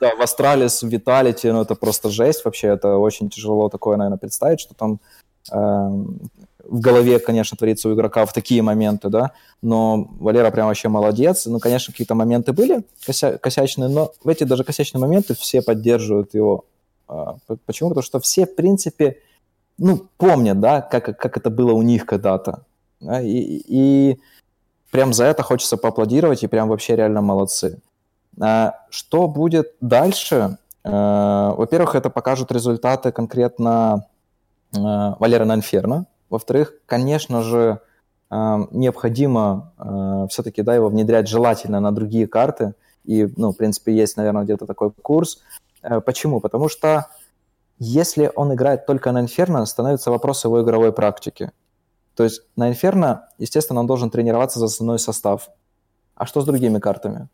[0.00, 4.18] Да, в Astralis, в Vitality, ну, это просто жесть вообще, это очень тяжело такое, наверное,
[4.18, 5.00] представить, что там
[5.50, 5.56] э,
[6.68, 9.32] в голове, конечно, творится у игрока в такие моменты, да,
[9.62, 11.46] но Валера прям вообще молодец.
[11.46, 16.34] Ну, конечно, какие-то моменты были кося косячные, но в эти даже косячные моменты все поддерживают
[16.34, 16.66] его
[17.66, 17.88] почему?
[17.90, 19.18] Потому что все, в принципе,
[19.78, 22.64] ну, помнят, да, как, как это было у них когда-то.
[23.00, 24.20] Да, и, и
[24.90, 27.80] прям за это хочется поаплодировать, и прям вообще реально молодцы.
[28.40, 30.58] А, что будет дальше?
[30.84, 34.06] А, во-первых, это покажут результаты конкретно
[34.72, 36.06] Валера Нанферна.
[36.28, 37.80] Во-вторых, конечно же,
[38.30, 39.72] необходимо
[40.28, 42.74] все-таки да, его внедрять желательно на другие карты.
[43.04, 45.40] И, ну, в принципе, есть, наверное, где-то такой курс.
[45.82, 46.40] Э, почему?
[46.40, 47.06] Потому что
[47.78, 51.52] если он играет только на Инферно, становится вопрос его игровой практики.
[52.14, 55.50] То есть на Инферно, естественно, он должен тренироваться за основной состав.
[56.16, 57.28] А что с другими картами?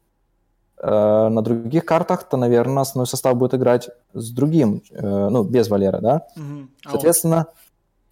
[0.79, 5.69] Э, на других картах, то, наверное, основной состав будет играть с другим, э, ну, без
[5.69, 6.27] Валера, да?
[6.37, 6.69] Угу.
[6.91, 7.47] Соответственно,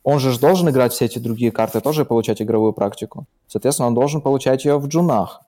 [0.02, 3.26] он же должен играть все эти другие карты, тоже получать игровую практику.
[3.46, 5.42] Соответственно, он должен получать ее в джунах.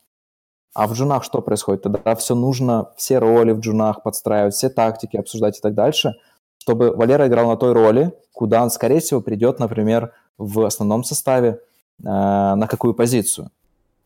[0.74, 1.82] А в джунах что происходит?
[1.82, 6.14] Тогда все нужно, все роли в джунах подстраивать, все тактики обсуждать и так дальше,
[6.58, 11.60] чтобы Валера играл на той роли, куда он, скорее всего, придет, например, в основном составе,
[12.00, 13.50] э, на какую позицию.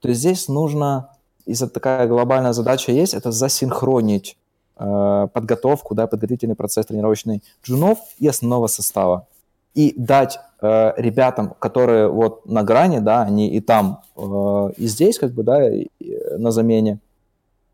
[0.01, 1.09] То есть здесь нужно
[1.49, 4.37] если такая глобальная задача есть, это засинхронить
[4.77, 9.27] э, подготовку, да, подготовительный процесс тренировочный джунов и основного состава.
[9.75, 15.19] И дать э, ребятам, которые вот на грани, да, они и там, э, и здесь,
[15.19, 16.99] как бы, да, и, и, на замене,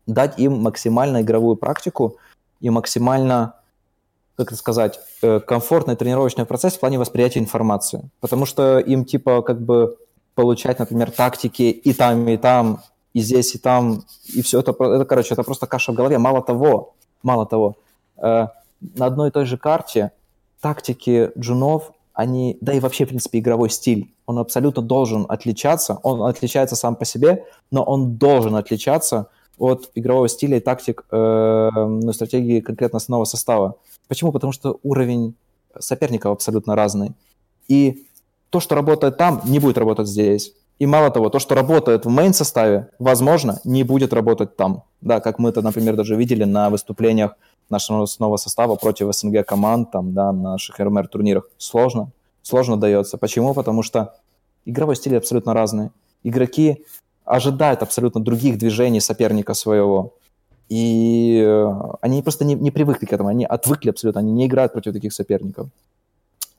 [0.07, 2.17] дать им максимально игровую практику
[2.61, 3.55] и максимально,
[4.35, 8.09] как это сказать, э, комфортный тренировочный процесс в плане восприятия информации.
[8.19, 9.97] Потому что им, типа, как бы
[10.35, 12.81] получать, например, тактики и там, и там
[13.13, 16.17] и здесь, и там, и все это, это, короче, это просто каша в голове.
[16.17, 17.77] Мало того, мало того,
[18.17, 18.47] э,
[18.81, 20.11] на одной и той же карте
[20.61, 26.23] тактики джунов, они, да и вообще, в принципе, игровой стиль, он абсолютно должен отличаться, он
[26.23, 29.27] отличается сам по себе, но он должен отличаться
[29.57, 33.75] от игрового стиля и тактик, э, ну, стратегии конкретно основного состава.
[34.07, 34.31] Почему?
[34.31, 35.35] Потому что уровень
[35.79, 37.13] соперников абсолютно разный.
[37.67, 38.07] И
[38.49, 40.53] то, что работает там, не будет работать здесь.
[40.77, 44.83] И мало того, то, что работает в мейн-составе, возможно, не будет работать там.
[45.01, 47.37] Да, как мы это, например, даже видели на выступлениях
[47.69, 48.05] нашего
[48.37, 51.49] состава против СНГ команд, там, да, на наших РМР-турнирах.
[51.57, 52.11] Сложно,
[52.41, 53.17] сложно дается.
[53.17, 53.53] Почему?
[53.53, 54.15] Потому что
[54.65, 55.91] игровой стиль абсолютно разный.
[56.23, 56.85] Игроки
[57.23, 60.13] ожидают абсолютно других движений соперника своего.
[60.69, 64.73] И э, они просто не, не привыкли к этому, они отвыкли абсолютно, они не играют
[64.73, 65.67] против таких соперников.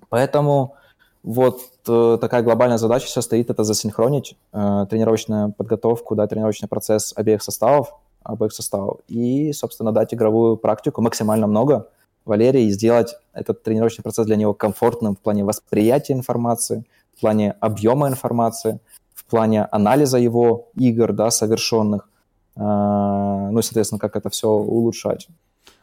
[0.09, 0.77] Поэтому
[1.25, 7.13] вот э, такая глобальная задача сейчас стоит, это засинхронить э, тренировочную подготовку, да, тренировочный процесс
[7.17, 7.95] обеих составов,
[8.27, 11.89] обоих составов, и, собственно, дать игровую практику максимально много
[12.25, 16.85] Валерии и сделать этот тренировочный процесс для него комфортным в плане восприятия информации,
[17.17, 18.81] в плане объема информации,
[19.15, 22.09] в плане анализа его игр, да, совершенных,
[22.57, 25.29] э, ну и, соответственно, как это все улучшать.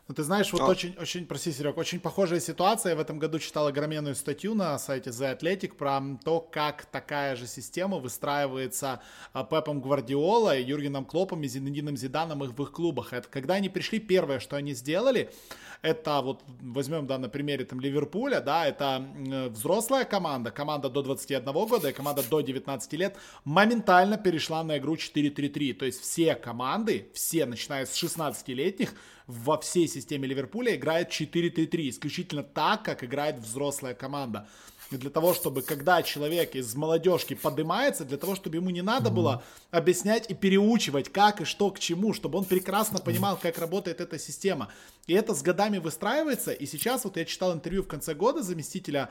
[0.09, 0.65] Ну, ты знаешь, вот а.
[0.65, 2.89] очень, очень, прости, Серег, очень похожая ситуация.
[2.89, 7.37] Я в этом году читал огроменную статью на сайте The Athletic про то, как такая
[7.37, 9.01] же система выстраивается
[9.31, 13.13] а, Пепом Гвардиола, Юргеном Клопом и Зинедином Зиданом их в их клубах.
[13.13, 15.31] Это когда они пришли, первое, что они сделали,
[15.83, 19.05] это вот возьмем, да, на примере там Ливерпуля, да, это
[19.51, 24.95] взрослая команда, команда до 21 года и команда до 19 лет моментально перешла на игру
[24.95, 25.73] 4-3-3.
[25.73, 28.95] То есть все команды, все, начиная с 16-летних,
[29.27, 34.47] во всей системе Ливерпуля играет 4-3-3, исключительно так, как играет взрослая команда.
[34.97, 39.43] Для того, чтобы когда человек из молодежки поднимается, для того, чтобы ему не надо было
[39.71, 44.19] объяснять и переучивать, как и что к чему, чтобы он прекрасно понимал, как работает эта
[44.19, 44.69] система.
[45.07, 46.51] И это с годами выстраивается.
[46.51, 49.09] И сейчас вот я читал интервью в конце года заместителя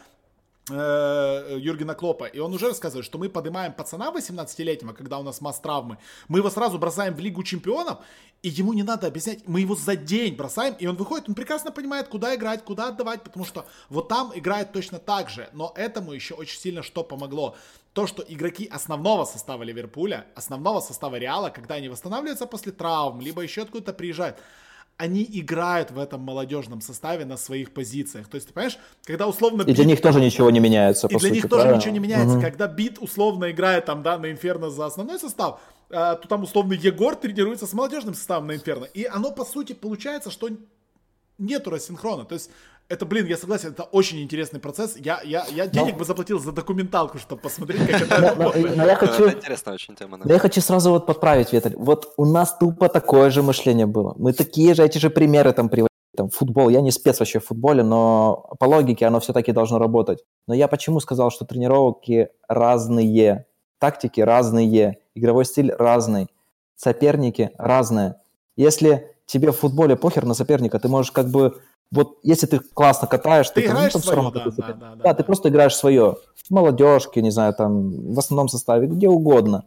[0.69, 5.59] Юргена Клопа, и он уже рассказывает, что мы поднимаем пацана 18-летнего, когда у нас масс
[5.59, 5.99] травмы,
[6.29, 7.99] мы его сразу бросаем в Лигу Чемпионов,
[8.43, 11.73] и ему не надо объяснять, мы его за день бросаем, и он выходит, он прекрасно
[11.73, 16.13] понимает, куда играть, куда отдавать, потому что вот там играет точно так же, но этому
[16.13, 17.57] еще очень сильно что помогло?
[17.93, 23.43] То, что игроки основного состава Ливерпуля, основного состава Реала, когда они восстанавливаются после травм, либо
[23.43, 24.39] еще откуда-то приезжают,
[24.97, 28.29] они играют в этом молодежном составе на своих позициях.
[28.29, 29.63] То есть, ты понимаешь, когда условно...
[29.63, 31.77] И для них тоже ничего не меняется, И для сути, них тоже правильно?
[31.77, 32.37] ничего не меняется.
[32.37, 32.43] Угу.
[32.43, 36.75] Когда Бит условно играет там, да, на Инферно за основной состав, э, то там условно
[36.75, 38.85] Егор тренируется с молодежным составом на Инферно.
[38.85, 40.49] И оно, по сути, получается, что
[41.39, 42.25] нету рассинхрона.
[42.25, 42.51] То есть
[42.93, 44.97] это, блин, я согласен, это очень интересный процесс.
[44.97, 45.99] Я, я, я денег но...
[46.01, 48.77] бы заплатил за документалку, чтобы посмотреть, как это работает.
[48.77, 49.31] я хочу...
[49.31, 50.21] Интересная очень тема.
[50.25, 51.75] Я хочу сразу вот подправить, Веталь.
[51.77, 54.15] Вот у нас тупо такое же мышление было.
[54.19, 55.89] Мы такие же, эти же примеры там приводили.
[56.15, 60.23] Там, футбол, я не спец вообще в футболе, но по логике оно все-таки должно работать.
[60.47, 63.47] Но я почему сказал, что тренировки разные,
[63.79, 66.29] тактики разные, игровой стиль разный,
[66.77, 68.17] соперники разные.
[68.57, 71.61] Если тебе в футболе похер на соперника, ты можешь как бы
[71.91, 74.95] вот если ты классно катаешь, ты, ты играешь там, свое, равно, да, да, да, да,
[74.97, 76.17] да, ты просто играешь свое.
[76.49, 79.65] В молодежке, не знаю, там, в основном составе, где угодно.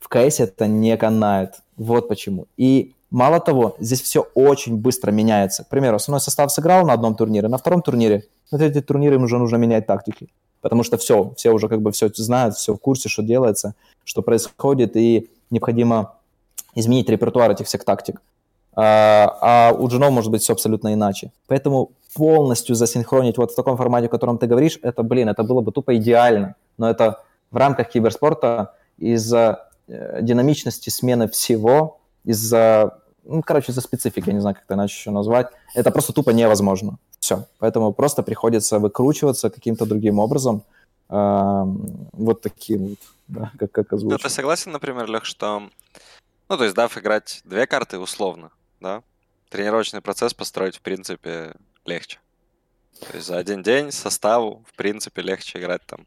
[0.00, 1.54] В КС это не канает.
[1.76, 2.46] Вот почему.
[2.56, 5.64] И мало того, здесь все очень быстро меняется.
[5.64, 9.22] К примеру, основной состав сыграл на одном турнире, на втором турнире, на третьем турнире им
[9.22, 10.28] уже нужно менять тактики.
[10.60, 14.22] Потому что все, все уже как бы все знают, все в курсе, что делается, что
[14.22, 16.14] происходит, и необходимо
[16.74, 18.20] изменить репертуар этих всех тактик.
[18.80, 21.32] А, а у джунов может быть все абсолютно иначе.
[21.48, 25.62] Поэтому полностью засинхронить вот в таком формате, о котором ты говоришь, это, блин, это было
[25.62, 26.54] бы тупо идеально.
[26.76, 34.28] Но это в рамках киберспорта из-за э, динамичности смены всего, из-за, ну, короче, из-за специфики,
[34.28, 36.98] я не знаю, как это иначе еще назвать, это просто тупо невозможно.
[37.18, 37.46] Все.
[37.58, 40.62] Поэтому просто приходится выкручиваться каким-то другим образом,
[41.08, 44.12] вот таким вот, да, как, как озвучил.
[44.12, 45.62] Ну, ты согласен, например, Лех, что,
[46.48, 48.50] ну, то есть, дав играть две карты условно,
[48.80, 49.02] да,
[49.50, 51.54] тренировочный процесс построить, в принципе,
[51.84, 52.18] легче.
[53.00, 56.04] То есть за один день составу, в принципе, легче играть там.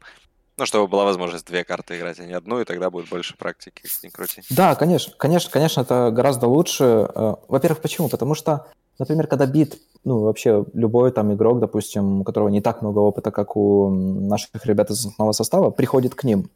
[0.58, 3.82] Ну, чтобы была возможность две карты играть, а не одну, и тогда будет больше практики,
[4.02, 4.42] ни крути.
[4.50, 6.84] Да, конечно, конечно, конечно, это гораздо лучше.
[7.14, 8.10] Э, во-первых, почему?
[8.10, 8.66] Потому что,
[8.98, 13.30] например, когда бит, ну, вообще любой там игрок, допустим, у которого не так много опыта,
[13.30, 16.50] как у наших ребят из основного состава, приходит к ним.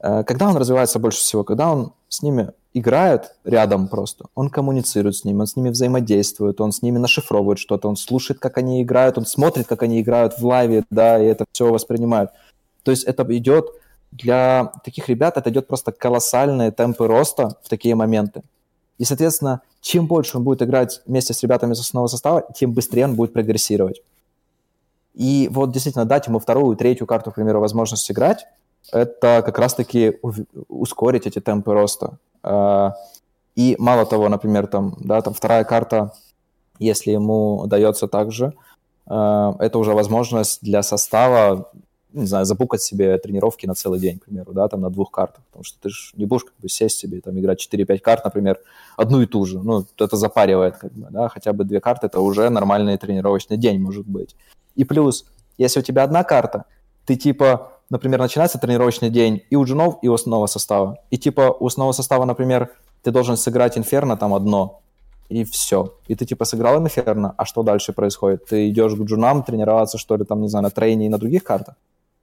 [0.00, 1.44] Э, когда он развивается больше всего?
[1.44, 6.60] Когда он с ними играет рядом просто, он коммуницирует с ними, он с ними взаимодействует,
[6.60, 10.38] он с ними нашифровывает что-то, он слушает, как они играют, он смотрит, как они играют
[10.38, 12.30] в лайве, да, и это все воспринимает.
[12.82, 13.70] То есть это идет
[14.12, 18.42] для таких ребят, это идет просто колоссальные темпы роста в такие моменты.
[18.98, 23.04] И, соответственно, чем больше он будет играть вместе с ребятами из основного состава, тем быстрее
[23.04, 24.02] он будет прогрессировать.
[25.14, 28.46] И вот действительно дать ему вторую, третью карту, к примеру, возможность играть,
[28.92, 30.18] это как раз-таки
[30.68, 32.18] ускорить эти темпы роста.
[32.42, 32.94] А,
[33.54, 36.12] и мало того, например, там, да, там вторая карта,
[36.78, 38.54] если ему дается также,
[39.06, 41.70] а, это уже возможность для состава,
[42.12, 45.44] не знаю, забукать себе тренировки на целый день, к примеру, да, там на двух картах,
[45.46, 48.58] потому что ты же не будешь как бы сесть себе там играть 4-5 карт, например,
[48.96, 52.20] одну и ту же, ну, это запаривает, как бы, да, хотя бы две карты, это
[52.20, 54.34] уже нормальный тренировочный день может быть.
[54.74, 55.26] И плюс,
[55.58, 56.64] если у тебя одна карта,
[57.04, 60.98] ты типа например, начинается тренировочный день и у джунов, и у основного состава.
[61.10, 62.70] И типа у основного состава, например,
[63.02, 64.80] ты должен сыграть инферно там одно,
[65.28, 65.94] и все.
[66.08, 68.46] И ты типа сыграл инферно, а что дальше происходит?
[68.46, 71.44] Ты идешь к джунам тренироваться, что ли, там, не знаю, на трейне и на других
[71.44, 71.74] картах?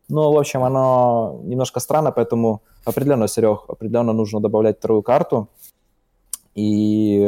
[0.09, 5.49] Ну, в общем, оно немножко странно, поэтому определенно, Серег, определенно нужно добавлять вторую карту.
[6.55, 7.24] И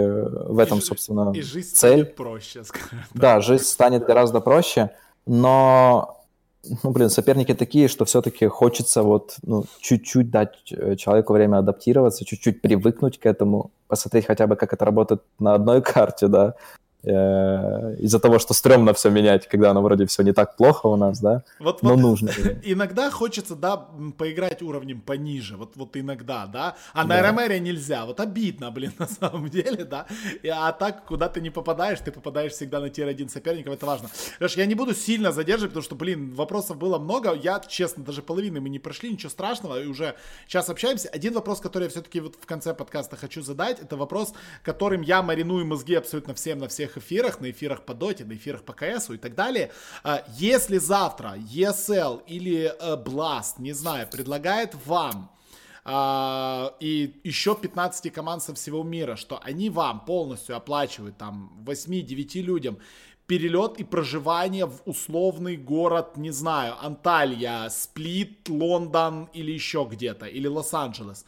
[0.47, 1.99] в этом, и собственно, и жизнь цель.
[1.99, 4.89] станет проще, скажем Да, жизнь станет гораздо проще,
[5.27, 6.18] но
[6.83, 12.25] ну, блин, соперники такие, что все-таки хочется вот, ну, чуть-чуть дать э, человеку время адаптироваться,
[12.25, 16.55] чуть-чуть привыкнуть к этому, посмотреть хотя бы, как это работает на одной карте, да,
[17.03, 21.19] из-за того, что стрёмно все менять, когда оно вроде все не так плохо у нас,
[21.19, 22.31] да, вот, но вот нужно.
[22.63, 23.77] Иногда хочется, да,
[24.17, 27.31] поиграть уровнем пониже, вот, вот иногда, да, а на да.
[27.31, 30.07] РМР нельзя, вот обидно, блин, на самом деле, да,
[30.51, 34.09] а так, куда ты не попадаешь, ты попадаешь всегда на тир-1 соперников, это важно.
[34.39, 38.21] Леш, я не буду сильно задерживать, потому что, блин, вопросов было много, я, честно, даже
[38.21, 40.15] половины мы не прошли, ничего страшного, и уже
[40.47, 41.09] сейчас общаемся.
[41.09, 44.33] Один вопрос, который я все-таки вот в конце подкаста хочу задать, это вопрос,
[44.63, 48.33] которым я мариную мозги абсолютно всем на всех всех эфирах, на эфирах по Доте, на
[48.33, 49.71] эфирах по КСу и так далее.
[50.03, 55.31] А, если завтра ESL или э, Blast, не знаю, предлагает вам
[55.85, 62.41] Uh, и еще 15 команд со всего мира, что они вам полностью оплачивают там 8-9
[62.41, 62.77] людям
[63.25, 70.47] перелет и проживание в условный город, не знаю, Анталья, Сплит, Лондон или еще где-то, или
[70.47, 71.25] Лос-Анджелес.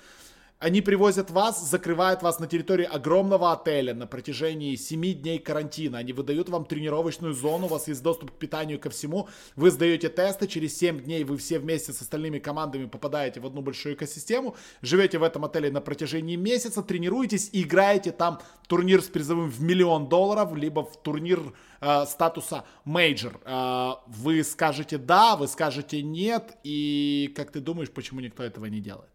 [0.62, 5.98] Они привозят вас, закрывают вас на территории огромного отеля на протяжении 7 дней карантина.
[5.98, 9.28] Они выдают вам тренировочную зону, у вас есть доступ к питанию ко всему.
[9.56, 13.64] Вы сдаете тесты, через 7 дней вы все вместе с остальными командами попадаете в одну
[13.64, 14.56] большую экосистему.
[14.84, 19.64] Живете в этом отеле на протяжении месяца, тренируетесь и играете там турнир с призовым в
[19.64, 21.42] миллион долларов, либо в турнир
[21.82, 23.42] э, статуса мейджор.
[23.46, 26.56] Э, вы скажете да, вы скажете нет.
[26.64, 29.11] И как ты думаешь, почему никто этого не делает?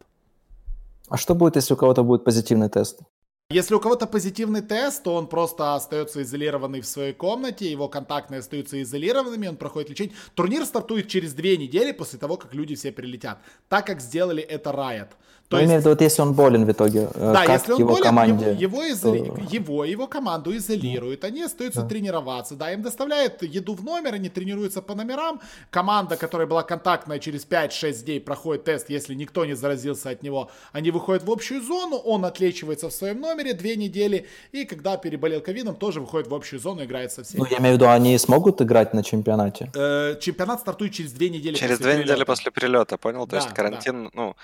[1.09, 3.01] А что будет, если у кого-то будет позитивный тест?
[3.49, 8.41] Если у кого-то позитивный тест, то он просто остается изолированный в своей комнате, его контактные
[8.41, 10.17] остаются изолированными, он проходит лечение.
[10.35, 13.39] Турнир стартует через две недели после того, как люди все прилетят,
[13.69, 15.11] так как сделали это Riot.
[15.49, 15.69] То ну, есть...
[15.69, 17.91] имею в виду, вот если он болен в итоге, э, да, как если он его
[17.91, 18.57] болен, команде...
[18.59, 19.19] его, его, изоли...
[19.29, 19.55] то...
[19.55, 21.89] его, его команду изолируют, они остаются да.
[21.89, 25.41] тренироваться, да, им доставляют еду в номер, они тренируются по номерам,
[25.71, 30.51] команда, которая была контактная, через 5-6 дней проходит тест, если никто не заразился от него,
[30.73, 35.41] они выходят в общую зону, он отлечивается в своем номере две недели, и когда переболел
[35.41, 37.43] ковидом, тоже выходит в общую зону, играет со всеми.
[37.43, 39.71] Ну, я имею в виду, они смогут играть на чемпионате?
[39.77, 43.27] Э, чемпионат стартует через две недели Через две недели после прилета, понял?
[43.27, 44.11] То да, есть карантин, да.
[44.13, 44.37] ну,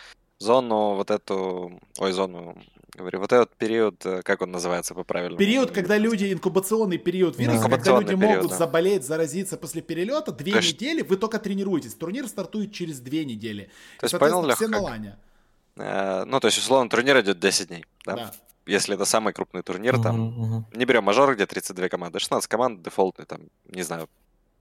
[0.43, 2.57] зону вот эту, ой, зону,
[2.95, 5.38] говорю, вот этот период, э, как он называется по правильному?
[5.38, 7.76] Период, когда люди, инкубационный период вируса, да.
[7.76, 8.57] когда люди период, могут да.
[8.57, 10.74] заболеть, заразиться после перелета, две есть...
[10.74, 11.95] недели, вы только тренируетесь.
[11.95, 13.70] Турнир стартует через две недели.
[13.99, 15.16] То есть, понял, все на лане.
[15.76, 18.14] Э, ну, то есть, условно, турнир идет 10 дней, да?
[18.16, 18.32] Да.
[18.66, 22.82] если это самый крупный турнир, там, uh-huh, не берем мажор, где 32 команды, 16 команд,
[22.82, 24.09] дефолтный, там, не знаю,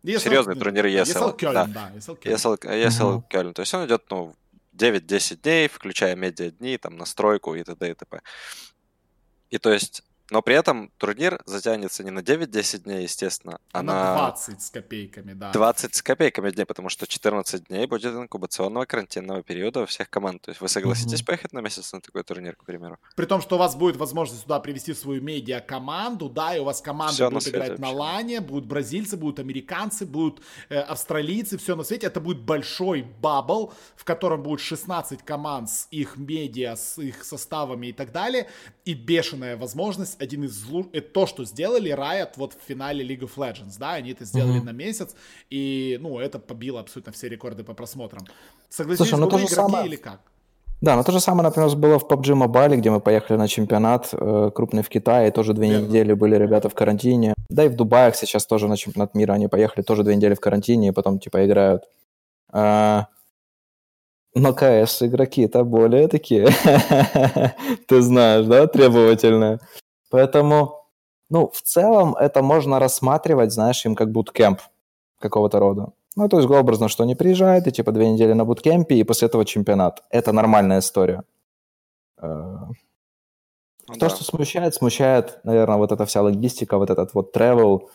[0.04, 1.04] ESL, серьезный турнир ESL.
[1.04, 1.66] ESL Кёльн, да.
[1.66, 2.20] да ESL.
[2.22, 3.24] ESL, ESL uh-huh.
[3.30, 3.54] Кёльн.
[3.54, 4.34] То есть он идет, ну,
[4.82, 7.92] 9-10 дней, включая медиа дни, там, настройку и т.д.
[7.92, 8.22] и т.п.
[9.50, 13.84] И то есть но при этом турнир затянется не на 9-10 дней, естественно, а, а
[13.84, 15.52] на 20 с копейками, да.
[15.52, 20.42] 20 с копейками дней, потому что 14 дней будет инкубационного карантинного периода у всех команд.
[20.44, 21.26] То есть вы согласитесь mm-hmm.
[21.26, 22.98] поехать на месяц на такой турнир, к примеру?
[23.18, 26.82] При том, что у вас будет возможность сюда привести свою медиа-команду, да, и у вас
[26.82, 27.82] команда все будет играть вообще.
[27.82, 32.08] на лане, будут бразильцы, будут американцы, будут э, австралийцы, все на свете.
[32.08, 37.88] Это будет большой бабл, в котором будет 16 команд с их медиа, с их составами
[37.88, 38.48] и так далее,
[38.86, 40.88] и бешеная возможность один из луч...
[40.94, 44.62] это то, что сделали Riot вот в финале League of Legends, да, они это сделали
[44.62, 44.66] mm-hmm.
[44.66, 45.16] на месяц,
[45.50, 48.26] и, ну, это побило абсолютно все рекорды по просмотрам.
[48.70, 49.88] Согласитесь, Слушай, ну то же игроки самое...
[49.88, 50.22] или как?
[50.82, 54.10] Да, но то же самое, например, было в PUBG Mobile, где мы поехали на чемпионат
[54.14, 55.86] э, крупный в Китае, тоже две Верно.
[55.86, 57.36] недели были ребята в карантине.
[57.50, 60.40] Да и в Дубаях сейчас тоже на чемпионат мира они поехали, тоже две недели в
[60.40, 61.84] карантине, и потом типа играют.
[62.52, 63.08] А,
[64.34, 66.48] но КС игроки-то более такие,
[67.88, 69.60] ты знаешь, да, требовательные.
[70.12, 70.86] Поэтому,
[71.30, 74.60] ну, в целом это можно рассматривать, знаешь, им как буткемп
[75.20, 75.94] какого-то рода.
[76.16, 79.28] Ну, то есть, образно, что они приезжают, и типа две недели на буткемпе, и после
[79.28, 80.04] этого чемпионат.
[80.10, 81.24] Это нормальная история.
[82.18, 82.58] Э,
[83.88, 84.10] ну, то, да.
[84.10, 87.88] что смущает, смущает, наверное, вот эта вся логистика, вот этот вот travel,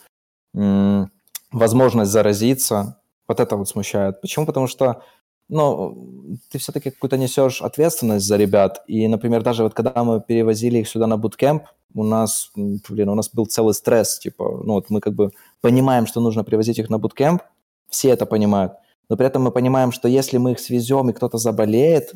[1.51, 4.21] возможность заразиться, вот это вот смущает.
[4.21, 4.45] Почему?
[4.45, 5.03] Потому что
[5.49, 8.83] ну, ты все-таки какую-то несешь ответственность за ребят.
[8.87, 13.15] И, например, даже вот когда мы перевозили их сюда на буткемп, у нас, блин, у
[13.15, 15.31] нас был целый стресс, типа, ну вот мы как бы
[15.61, 17.41] понимаем, что нужно привозить их на буткемп,
[17.89, 18.73] все это понимают,
[19.09, 22.11] но при этом мы понимаем, что если мы их свезем и кто-то заболеет,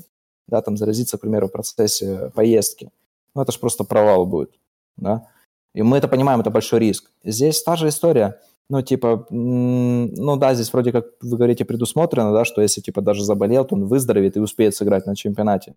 [0.48, 2.92] да, там заразится, к примеру, в процессе поездки,
[3.34, 4.52] ну это же просто провал будет,
[4.98, 5.28] да,
[5.74, 7.10] и мы это понимаем, это большой риск.
[7.24, 8.40] Здесь та же история–
[8.72, 13.22] ну, типа, ну да, здесь вроде как вы говорите предусмотрено, да, что если, типа, даже
[13.22, 15.76] заболел, то он выздоровеет и успеет сыграть на чемпионате.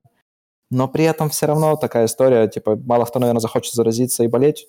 [0.71, 4.69] Но при этом все равно такая история, типа, мало кто, наверное, захочет заразиться и болеть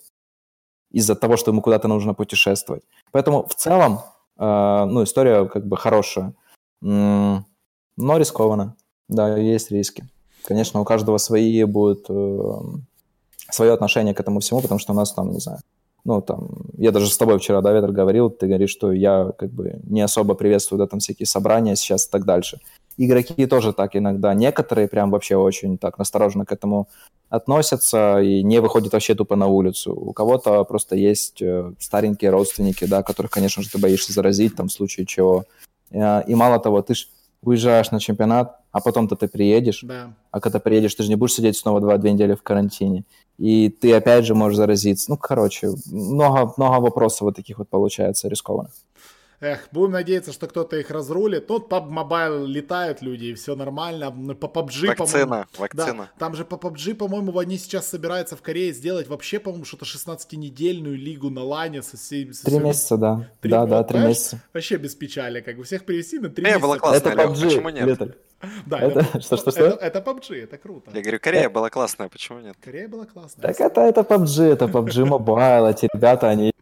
[0.90, 2.82] из-за того, что ему куда-то нужно путешествовать.
[3.12, 4.00] Поэтому в целом,
[4.38, 6.34] э, ну, история как бы хорошая,
[6.80, 7.44] но
[7.96, 8.74] рискованно.
[9.08, 10.08] Да, есть риски.
[10.42, 12.60] Конечно, у каждого свои будут э,
[13.50, 15.60] свое отношение к этому всему, потому что у нас там, не знаю,
[16.06, 16.48] ну, там,
[16.78, 20.02] я даже с тобой вчера, да, Ветер, говорил, ты говоришь, что я как бы не
[20.02, 22.60] особо приветствую, да, там всякие собрания сейчас и так дальше.
[22.96, 26.88] Игроки тоже так иногда, некоторые прям вообще очень так настороженно к этому
[27.28, 29.92] относятся и не выходят вообще тупо на улицу.
[29.94, 34.68] У кого-то просто есть э, старенькие родственники, да, которых, конечно же, ты боишься заразить там
[34.68, 35.44] в случае чего.
[35.90, 37.08] Э, и мало того, ты ж
[37.42, 40.14] уезжаешь на чемпионат, а потом-то ты приедешь, да.
[40.30, 43.04] а когда приедешь, ты же не будешь сидеть снова два-две недели в карантине
[43.38, 45.10] и ты опять же можешь заразиться.
[45.10, 48.72] Ну, короче, много, много вопросов вот таких вот получается рискованных.
[49.40, 51.46] Эх, будем надеяться, что кто-то их разрулит.
[51.46, 54.10] Тут по Mobile летают люди, и все нормально.
[54.34, 56.04] По PUBG, вакцина, вакцина.
[56.04, 59.84] Да, там же по PUBG, по-моему, они сейчас собираются в Корее сделать вообще, по-моему, что-то
[59.84, 62.32] 16-недельную лигу на лане со всеми...
[62.32, 63.28] Три месяца, да.
[63.40, 64.40] Три, да, да, три месяца.
[64.54, 66.66] Вообще без печали, как бы всех привести на три Корея месяца.
[66.66, 67.86] была классная, это PUBG, почему нет?
[67.86, 68.14] Леталь.
[68.66, 69.64] Да, это, это, что, что, что?
[69.64, 70.90] Это, это PUBG, это круто.
[70.94, 72.56] Я говорю, Корея была классная, почему нет?
[72.62, 73.42] Корея была классная.
[73.42, 76.52] Так это, это PUBG, это PUBG Mobile, эти ребята, они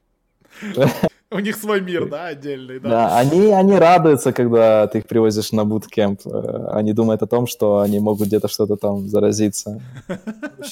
[1.35, 2.89] у них свой мир, да, отдельный, да.
[2.89, 6.21] Да, они, они радуются, когда ты их привозишь на буткемп.
[6.27, 9.83] Э, они думают о том, что они могут где-то что-то там заразиться.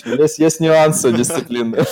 [0.04, 1.78] Есть, есть нюансы дисциплины.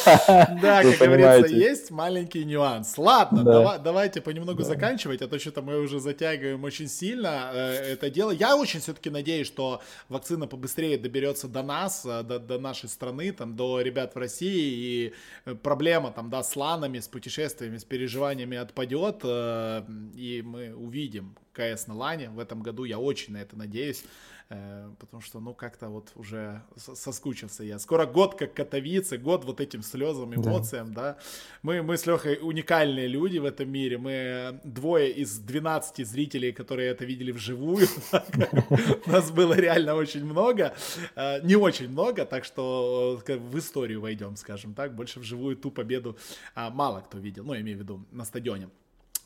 [0.63, 2.97] Да, как говорится, есть маленький нюанс.
[2.97, 8.11] Ладно, давай, давайте понемногу заканчивать, а то что-то мы уже затягиваем очень сильно э, это
[8.11, 8.31] дело.
[8.31, 13.57] Я очень все-таки надеюсь, что вакцина побыстрее доберется до нас, э, до нашей страны, там,
[13.57, 15.13] до ребят в России,
[15.47, 19.85] и проблема там, да, с ланами, с путешествиями, с переживаниями отпадет, э,
[20.15, 22.85] и мы увидим КС на лане в этом году.
[22.85, 24.05] Я очень на это надеюсь,
[24.99, 27.79] потому что, ну, как-то вот уже соскучился я.
[27.79, 31.03] Скоро год как Катовицы, год вот этим слезам, эмоциям, да.
[31.03, 31.19] да.
[31.63, 33.99] Мы, мы с Лехой уникальные люди в этом мире.
[33.99, 37.87] Мы двое из 12 зрителей, которые это видели вживую.
[39.07, 40.75] Нас было реально очень много.
[41.15, 44.97] Э, не очень много, так что в историю войдем, скажем так.
[44.97, 46.17] Больше вживую ту победу
[46.57, 47.45] а, мало кто видел.
[47.45, 48.69] Ну, имею в виду на стадионе.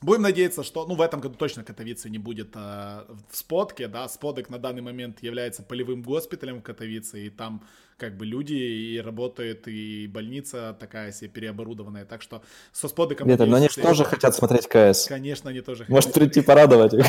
[0.03, 4.09] Будем надеяться, что, ну, в этом году точно Катовицы не будет э, в Спотке, да,
[4.09, 7.63] Сподок на данный момент является полевым госпиталем в Катовице, и там
[7.97, 12.05] как бы люди, и работает, и больница такая себе переоборудованная.
[12.05, 12.43] Так что
[12.73, 13.29] со сподыком...
[13.29, 15.07] Виталь, но они же тоже хотят смотреть КС.
[15.07, 17.07] Конечно, они тоже Может, прийти порадовать их.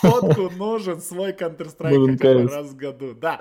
[0.00, 3.14] Фотку нужен свой Counter-Strike хотя бы раз в году.
[3.14, 3.40] Да.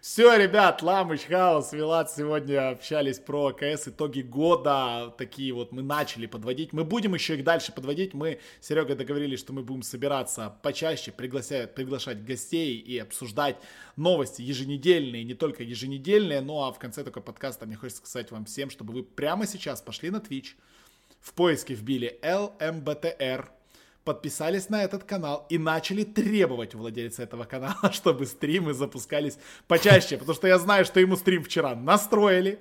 [0.00, 5.14] Все, ребят, Ламыч, Хаус, Вилат сегодня общались про КС, итоги года.
[5.16, 6.72] Такие вот мы начали подводить.
[6.72, 8.14] Мы будем еще их дальше подводить.
[8.14, 13.56] Мы, Серега, договорились, что мы будем собираться почаще, приглашать, приглашать гостей и обсуждать
[13.96, 18.44] новости еженедельные, не только еженедельные, ну а в конце такой подкаста мне хочется сказать вам
[18.44, 20.54] всем, чтобы вы прямо сейчас пошли на Twitch,
[21.20, 23.48] в поиске вбили LMBTR,
[24.04, 30.18] подписались на этот канал и начали требовать у владельца этого канала, чтобы стримы запускались почаще,
[30.18, 32.58] потому что я знаю, что ему стрим вчера настроили,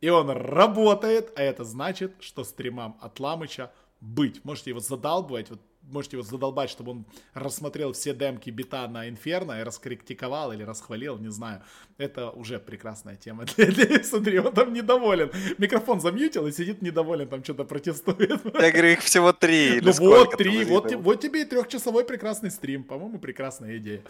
[0.00, 4.44] и он работает, а это значит, что стримам от Ламыча быть.
[4.44, 9.60] Можете его задалбывать, вот можете его задолбать, чтобы он рассмотрел все демки бита на Инферно
[9.60, 11.62] и раскритиковал или расхвалил, не знаю.
[11.98, 13.44] Это уже прекрасная тема.
[13.56, 15.30] Для, для, смотри, он там недоволен.
[15.58, 18.40] Микрофон замьютил и сидит недоволен, там что-то протестует.
[18.60, 19.80] Я говорю, их всего три.
[19.80, 20.64] Ну вот, три.
[20.64, 22.84] Вот, вот тебе и трехчасовой прекрасный стрим.
[22.84, 24.02] По-моему, прекрасная идея.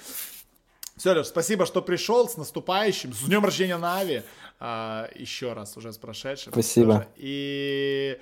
[0.97, 2.29] Все, Леш, спасибо, что пришел.
[2.29, 3.13] С наступающим.
[3.13, 4.23] С днем рождения Нави.
[4.61, 6.53] А, еще раз уже с прошедшим.
[6.53, 6.93] Спасибо.
[6.95, 7.09] Тоже.
[7.17, 8.19] И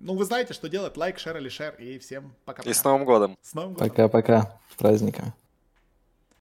[0.00, 0.96] ну, вы знаете, что делать.
[0.96, 1.74] Лайк, шер или шер.
[1.76, 2.70] И всем пока-пока.
[2.70, 3.38] И с Новым годом.
[3.42, 3.88] С Новым годом.
[3.88, 4.58] Пока-пока.
[4.70, 5.32] С праздниками.